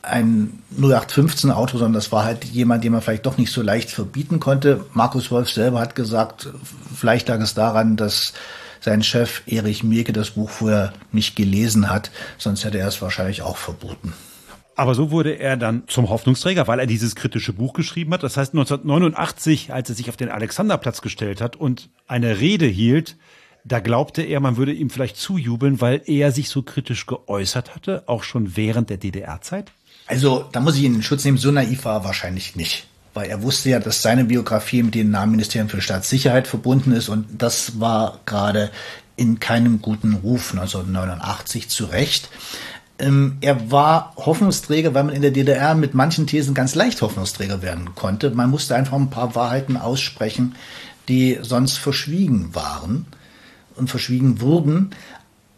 [0.08, 3.90] ein 0815 Auto, sondern das war halt jemand, den man vielleicht doch nicht so leicht
[3.90, 4.84] verbieten konnte.
[4.92, 6.48] Markus Wolf selber hat gesagt,
[6.94, 8.32] vielleicht lag es daran, dass
[8.80, 13.42] sein Chef Erich Mielke das Buch vorher nicht gelesen hat, sonst hätte er es wahrscheinlich
[13.42, 14.12] auch verboten.
[14.76, 18.22] Aber so wurde er dann zum Hoffnungsträger, weil er dieses kritische Buch geschrieben hat.
[18.22, 23.16] Das heißt 1989, als er sich auf den Alexanderplatz gestellt hat und eine Rede hielt,
[23.64, 28.04] da glaubte er, man würde ihm vielleicht zujubeln, weil er sich so kritisch geäußert hatte,
[28.06, 29.72] auch schon während der DDR-Zeit?
[30.08, 32.86] Also, da muss ich ihn in Schutz nehmen, so naiv war er wahrscheinlich nicht.
[33.14, 37.26] Weil er wusste ja, dass seine Biografie mit dem Namenministerium für Staatssicherheit verbunden ist und
[37.38, 38.70] das war gerade
[39.16, 42.30] in keinem guten Ruf 1989 zu Recht.
[42.98, 47.62] Ähm, er war Hoffnungsträger, weil man in der DDR mit manchen Thesen ganz leicht Hoffnungsträger
[47.62, 48.30] werden konnte.
[48.30, 50.54] Man musste einfach ein paar Wahrheiten aussprechen,
[51.08, 53.06] die sonst verschwiegen waren
[53.76, 54.90] und verschwiegen wurden.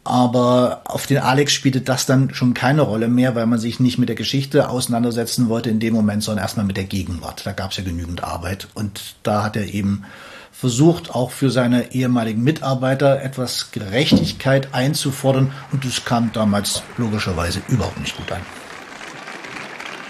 [0.03, 3.99] Aber auf den Alex spielte das dann schon keine Rolle mehr, weil man sich nicht
[3.99, 7.45] mit der Geschichte auseinandersetzen wollte in dem Moment, sondern erstmal mit der Gegenwart.
[7.45, 8.69] Da gab es ja genügend Arbeit.
[8.75, 10.05] Und da hat er eben
[10.53, 15.53] versucht, auch für seine ehemaligen Mitarbeiter etwas Gerechtigkeit einzufordern.
[15.71, 18.41] Und das kam damals logischerweise überhaupt nicht gut an.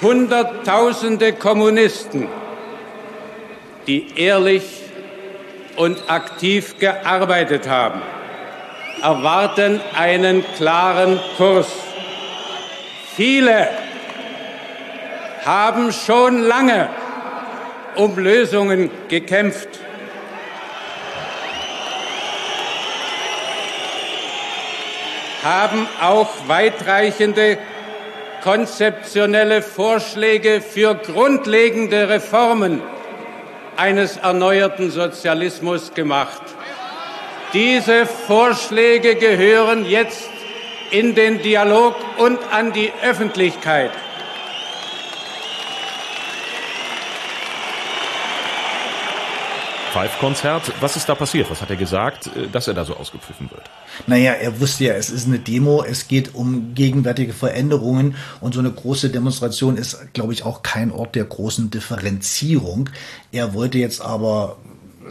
[0.01, 2.29] Hunderttausende Kommunisten,
[3.89, 4.63] die ehrlich
[5.77, 8.01] und aktiv gearbeitet haben
[9.03, 11.69] erwarten einen klaren Kurs.
[13.17, 13.69] Viele
[15.45, 16.89] haben schon lange
[17.97, 19.81] um Lösungen gekämpft.
[25.43, 27.59] haben auch weitreichende
[28.43, 32.83] konzeptionelle Vorschläge für grundlegende Reformen
[33.77, 36.43] eines erneuerten Sozialismus gemacht.
[37.53, 40.31] Diese Vorschläge gehören jetzt
[40.93, 43.91] in den Dialog und an die Öffentlichkeit.
[49.93, 50.73] Five-Konzert.
[50.81, 51.51] Was ist da passiert?
[51.51, 53.63] Was hat er gesagt, äh, dass er da so ausgepfiffen wird?
[54.07, 58.61] Naja, er wusste ja, es ist eine Demo, es geht um gegenwärtige Veränderungen und so
[58.61, 62.89] eine große Demonstration ist, glaube ich, auch kein Ort der großen Differenzierung.
[63.33, 64.59] Er wollte jetzt aber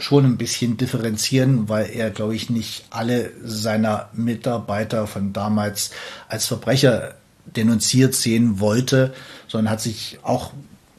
[0.00, 5.90] schon ein bisschen differenzieren, weil er, glaube ich, nicht alle seiner Mitarbeiter von damals
[6.28, 7.14] als Verbrecher
[7.56, 9.14] denunziert sehen wollte,
[9.48, 10.52] sondern hat sich auch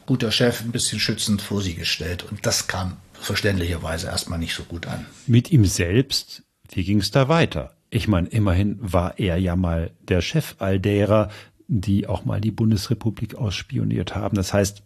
[0.06, 2.26] guter Chef ein bisschen schützend vor sie gestellt.
[2.30, 5.06] Und das kam verständlicherweise erstmal nicht so gut an.
[5.28, 7.74] Mit ihm selbst, wie ging es da weiter?
[7.89, 11.30] Ich meine, immerhin war er ja mal der Chef all derer,
[11.68, 14.36] die auch mal die Bundesrepublik ausspioniert haben.
[14.36, 14.84] Das heißt,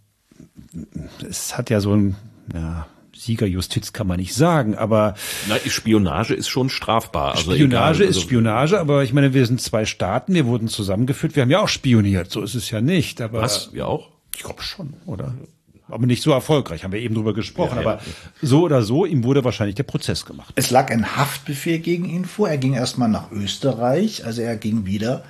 [1.28, 2.16] es hat ja so ein,
[2.54, 2.88] ja,
[3.26, 5.16] Siegerjustiz kann man nicht sagen, aber
[5.48, 7.32] Na, Spionage ist schon strafbar.
[7.32, 10.68] Also Spionage egal, also ist Spionage, aber ich meine, wir sind zwei Staaten, wir wurden
[10.68, 13.22] zusammengeführt, wir haben ja auch spioniert, so ist es ja nicht.
[13.22, 13.74] Aber Was?
[13.74, 14.10] Wir auch?
[14.36, 15.34] Ich glaube schon, oder?
[15.88, 17.78] Aber nicht so erfolgreich, haben wir eben drüber gesprochen.
[17.78, 17.90] Ja, ja.
[17.92, 18.02] Aber
[18.42, 20.52] so oder so, ihm wurde wahrscheinlich der Prozess gemacht.
[20.56, 22.50] Es lag ein Haftbefehl gegen ihn vor.
[22.50, 25.24] Er ging erstmal nach Österreich, also er ging wieder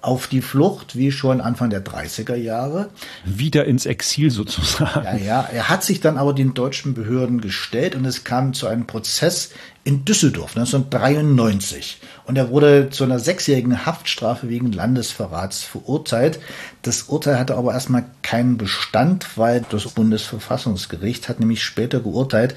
[0.00, 2.90] auf die Flucht, wie schon Anfang der 30er Jahre.
[3.24, 5.04] Wieder ins Exil sozusagen.
[5.04, 5.48] Ja, ja.
[5.52, 9.50] Er hat sich dann aber den deutschen Behörden gestellt und es kam zu einem Prozess
[9.84, 12.00] in Düsseldorf 1993.
[12.26, 16.40] Und er wurde zu einer sechsjährigen Haftstrafe wegen Landesverrats verurteilt.
[16.82, 22.54] Das Urteil hatte aber erstmal keinen Bestand, weil das Bundesverfassungsgericht hat nämlich später geurteilt,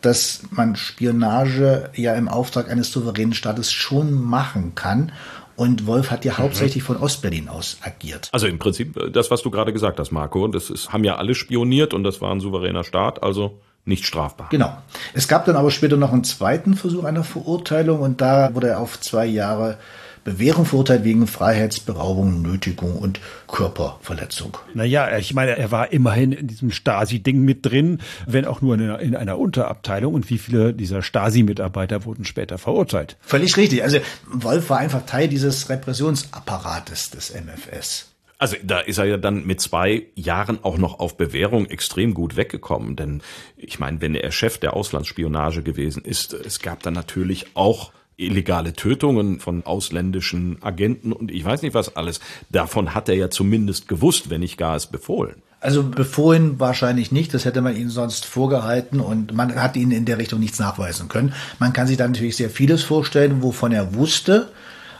[0.00, 5.12] dass man Spionage ja im Auftrag eines souveränen Staates schon machen kann.
[5.56, 6.38] Und Wolf hat ja mhm.
[6.38, 8.28] hauptsächlich von Ostberlin aus agiert.
[8.32, 10.48] Also im Prinzip äh, das, was du gerade gesagt hast, Marco.
[10.48, 14.48] Das ist, haben ja alle spioniert und das war ein souveräner Staat, also nicht strafbar.
[14.50, 14.76] Genau.
[15.12, 18.80] Es gab dann aber später noch einen zweiten Versuch einer Verurteilung und da wurde er
[18.80, 19.78] auf zwei Jahre
[20.24, 24.56] Bewährung verurteilt wegen Freiheitsberaubung, Nötigung und Körperverletzung.
[24.72, 28.82] Naja, ich meine, er war immerhin in diesem Stasi-Ding mit drin, wenn auch nur in
[28.82, 30.14] einer, in einer Unterabteilung.
[30.14, 33.16] Und wie viele dieser Stasi-Mitarbeiter wurden später verurteilt?
[33.20, 33.82] Völlig richtig.
[33.82, 38.14] Also Wolf war einfach Teil dieses Repressionsapparates des MFS.
[38.38, 42.36] Also da ist er ja dann mit zwei Jahren auch noch auf Bewährung extrem gut
[42.36, 42.96] weggekommen.
[42.96, 43.22] Denn
[43.56, 48.72] ich meine, wenn er Chef der Auslandsspionage gewesen ist, es gab dann natürlich auch illegale
[48.72, 52.20] Tötungen von ausländischen Agenten und ich weiß nicht was alles.
[52.50, 55.42] Davon hat er ja zumindest gewusst, wenn nicht gar es befohlen.
[55.60, 60.04] Also befohlen wahrscheinlich nicht, das hätte man ihnen sonst vorgehalten und man hat ihnen in
[60.04, 61.32] der Richtung nichts nachweisen können.
[61.58, 64.50] Man kann sich da natürlich sehr vieles vorstellen, wovon er wusste.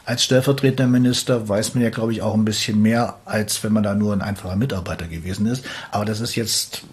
[0.05, 3.83] Als stellvertretender Minister weiß man ja, glaube ich, auch ein bisschen mehr, als wenn man
[3.83, 5.65] da nur ein einfacher Mitarbeiter gewesen ist.
[5.91, 6.83] Aber das ist jetzt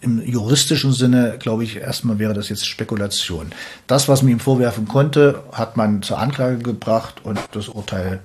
[0.00, 3.52] im juristischen Sinne, glaube ich, erstmal wäre das jetzt Spekulation.
[3.86, 8.20] Das, was man ihm vorwerfen konnte, hat man zur Anklage gebracht und das Urteil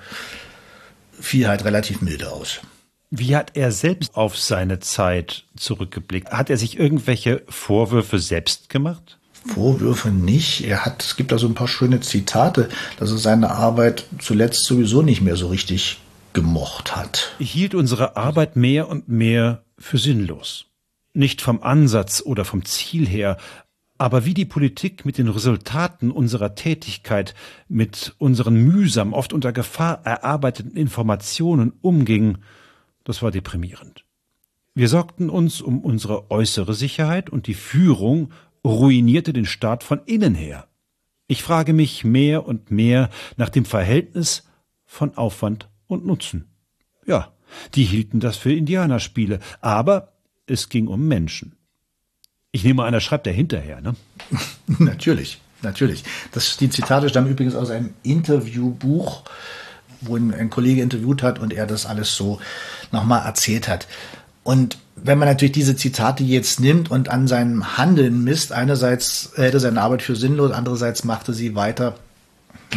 [1.20, 2.62] fiel halt relativ milde aus.
[3.10, 6.32] Wie hat er selbst auf seine Zeit zurückgeblickt?
[6.32, 9.20] Hat er sich irgendwelche Vorwürfe selbst gemacht?
[9.46, 10.66] Vorwürfe nicht.
[10.66, 14.66] Er hat, es gibt da so ein paar schöne Zitate, dass er seine Arbeit zuletzt
[14.66, 16.00] sowieso nicht mehr so richtig
[16.34, 17.34] gemocht hat.
[17.40, 20.66] Ich hielt unsere Arbeit mehr und mehr für sinnlos.
[21.14, 23.38] Nicht vom Ansatz oder vom Ziel her,
[24.02, 27.36] aber wie die Politik mit den Resultaten unserer Tätigkeit,
[27.68, 32.40] mit unseren mühsam, oft unter Gefahr erarbeiteten Informationen umging,
[33.04, 34.04] das war deprimierend.
[34.74, 38.32] Wir sorgten uns um unsere äußere Sicherheit und die Führung
[38.66, 40.68] ruinierte den Staat von innen her.
[41.28, 44.44] Ich frage mich mehr und mehr nach dem Verhältnis
[44.86, 46.50] von Aufwand und Nutzen.
[47.06, 47.32] Ja,
[47.76, 50.14] die hielten das für Indianerspiele, aber
[50.46, 51.56] es ging um Menschen.
[52.52, 53.96] Ich nehme an, er schreibt er hinterher, ne?
[54.68, 56.04] natürlich, natürlich.
[56.34, 59.24] Das, die Zitate stammen übrigens aus einem Interviewbuch,
[60.02, 62.42] wo ein Kollege interviewt hat und er das alles so
[62.92, 63.88] nochmal erzählt hat.
[64.44, 69.60] Und wenn man natürlich diese Zitate jetzt nimmt und an seinem Handeln misst, einerseits hätte
[69.60, 71.96] seine Arbeit für sinnlos, andererseits machte sie weiter.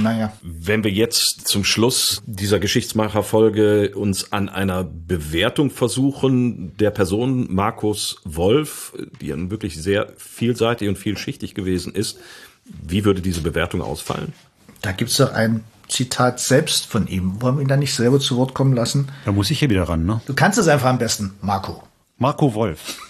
[0.01, 0.33] Naja.
[0.43, 8.17] Wenn wir jetzt zum Schluss dieser Geschichtsmacherfolge uns an einer Bewertung versuchen der Person Markus
[8.25, 12.19] Wolf, die ja wirklich sehr vielseitig und vielschichtig gewesen ist,
[12.65, 14.33] wie würde diese Bewertung ausfallen?
[14.83, 17.41] Da gibt es doch ein Zitat selbst von ihm.
[17.41, 19.09] Wollen wir ihn da nicht selber zu Wort kommen lassen?
[19.25, 20.21] Da muss ich hier wieder ran, ne?
[20.27, 21.83] Du kannst es einfach am besten, Marco.
[22.17, 23.01] Marco Wolf.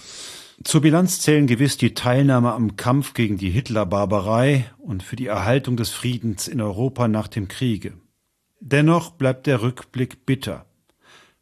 [0.64, 5.76] Zur Bilanz zählen gewiss die Teilnahme am Kampf gegen die Hitlerbarbarei und für die Erhaltung
[5.76, 7.98] des Friedens in Europa nach dem Kriege.
[8.60, 10.64] Dennoch bleibt der Rückblick bitter.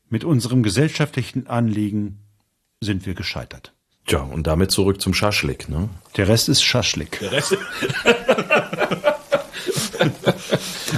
[0.09, 2.19] Mit unserem gesellschaftlichen Anliegen
[2.81, 3.73] sind wir gescheitert.
[4.07, 5.89] Tja, und damit zurück zum Schaschlik, ne?
[6.17, 7.21] Der Rest ist Schaschlik.
[7.21, 7.57] Der Rest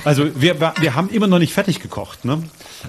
[0.05, 2.25] Also wir, wir haben immer noch nicht fertig gekocht.
[2.25, 2.43] Ne?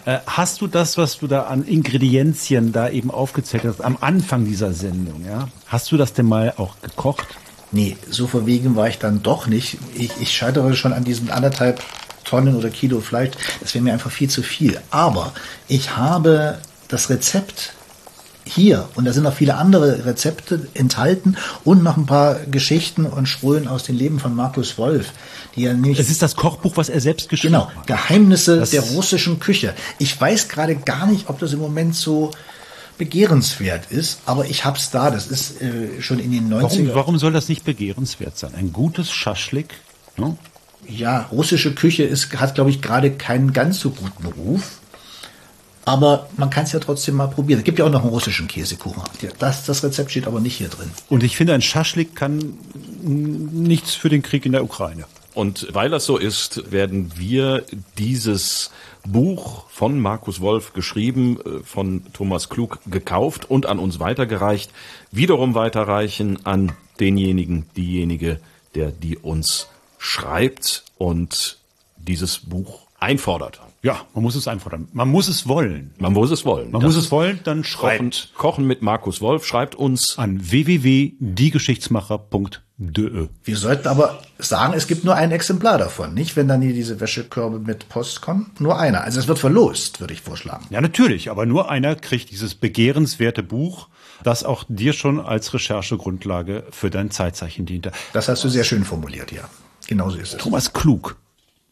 [0.06, 4.46] Äh, hast du das, was du da an Ingredienzien da eben aufgezählt hast, am Anfang
[4.46, 5.48] dieser Sendung, ja?
[5.68, 7.28] Hast du das denn mal auch gekocht?
[7.72, 9.78] Nee, so verwegen war ich dann doch nicht.
[9.96, 11.82] Ich, ich scheitere schon an diesen anderthalb
[12.24, 13.32] Tonnen oder Kilo Fleisch.
[13.62, 14.80] Das wäre mir einfach viel zu viel.
[14.92, 15.34] Aber
[15.68, 16.58] ich habe
[16.88, 17.74] das Rezept
[18.48, 23.26] hier und da sind noch viele andere Rezepte enthalten und noch ein paar Geschichten und
[23.26, 25.12] Sprühen aus dem Leben von Markus Wolf,
[25.56, 26.00] die ja nämlich.
[26.00, 27.88] Es ist das Kochbuch, was er selbst geschrieben genau, hat.
[27.88, 29.74] Genau, Geheimnisse das der russischen Küche.
[29.98, 32.32] Ich weiß gerade gar nicht, ob das im Moment so
[32.98, 35.12] begehrenswert ist, aber ich hab's da.
[35.12, 36.62] Das ist äh, schon in den 90ern.
[36.62, 38.54] Warum, warum soll das nicht begehrenswert sein?
[38.56, 39.76] Ein gutes Schaschlik?
[40.18, 40.38] Ne?
[40.88, 44.80] Ja, russische Küche ist, hat, glaube ich, gerade keinen ganz so guten Ruf.
[45.86, 47.60] Aber man kann es ja trotzdem mal probieren.
[47.60, 49.04] Es gibt ja auch noch einen russischen Käsekuchen.
[49.40, 50.90] Das, das Rezept steht aber nicht hier drin.
[51.10, 52.58] Und ich finde, ein Schaschlik kann
[53.04, 55.06] nichts für den Krieg in der Ukraine.
[55.36, 57.66] Und weil das so ist, werden wir
[57.98, 58.72] dieses
[59.06, 64.72] Buch von Markus Wolf geschrieben, äh, von Thomas Klug gekauft und an uns weitergereicht,
[65.12, 68.40] wiederum weiterreichen an denjenigen, diejenige,
[68.76, 69.68] der die uns
[70.00, 71.58] schreibt und
[71.98, 73.60] dieses Buch einfordert.
[73.86, 74.88] Ja, man muss es einfordern.
[74.94, 75.94] Man muss es wollen.
[76.00, 76.72] Man muss es wollen.
[76.72, 80.50] Man Das muss es wollen, dann schreibt Kochen, Kochen mit Markus Wolf schreibt uns an
[80.50, 83.28] www.diegeschichtsmacher.de.
[83.44, 86.16] Wir sollten aber sagen, es gibt nur ein Exemplar davon.
[86.16, 88.50] Nicht, wenn dann hier diese Wäschekörbe mit Post kommen.
[88.58, 89.04] Nur einer.
[89.04, 90.66] Also es wird verlost, würde ich vorschlagen.
[90.72, 93.90] Ja, natürlich, aber nur einer kriegt dieses begehrenswerte Buch,
[94.24, 97.92] das auch dir schon als Recherchegrundlage für dein Zeitzeichen diente.
[98.14, 99.44] Das hast du sehr schön formuliert, ja.
[99.86, 100.40] Genauso ist es.
[100.40, 101.18] Thomas Klug,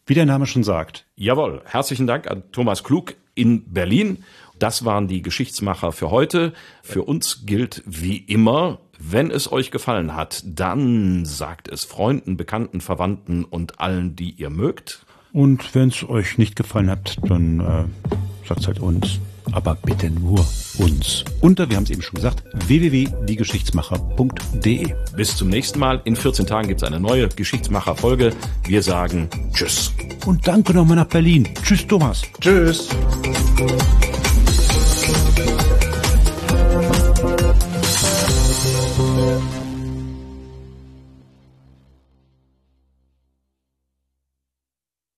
[0.06, 1.06] wie der Name schon sagt.
[1.16, 4.24] Jawohl, herzlichen Dank an Thomas Klug in Berlin.
[4.58, 6.52] Das waren die Geschichtsmacher für heute.
[6.82, 12.80] Für uns gilt wie immer, wenn es euch gefallen hat, dann sagt es Freunden, Bekannten,
[12.80, 15.04] Verwandten und allen, die ihr mögt.
[15.32, 17.84] Und wenn es euch nicht gefallen hat, dann äh,
[18.46, 19.18] sagt halt uns.
[19.52, 20.44] Aber bitte nur
[20.78, 21.24] uns.
[21.40, 24.94] Unter, wir haben es eben schon gesagt, www.diegeschichtsmacher.de.
[25.16, 26.00] Bis zum nächsten Mal.
[26.04, 28.32] In 14 Tagen gibt es eine neue Geschichtsmacher-Folge.
[28.66, 29.92] Wir sagen Tschüss.
[30.26, 31.48] Und danke nochmal nach Berlin.
[31.62, 32.22] Tschüss, Thomas.
[32.40, 32.88] Tschüss.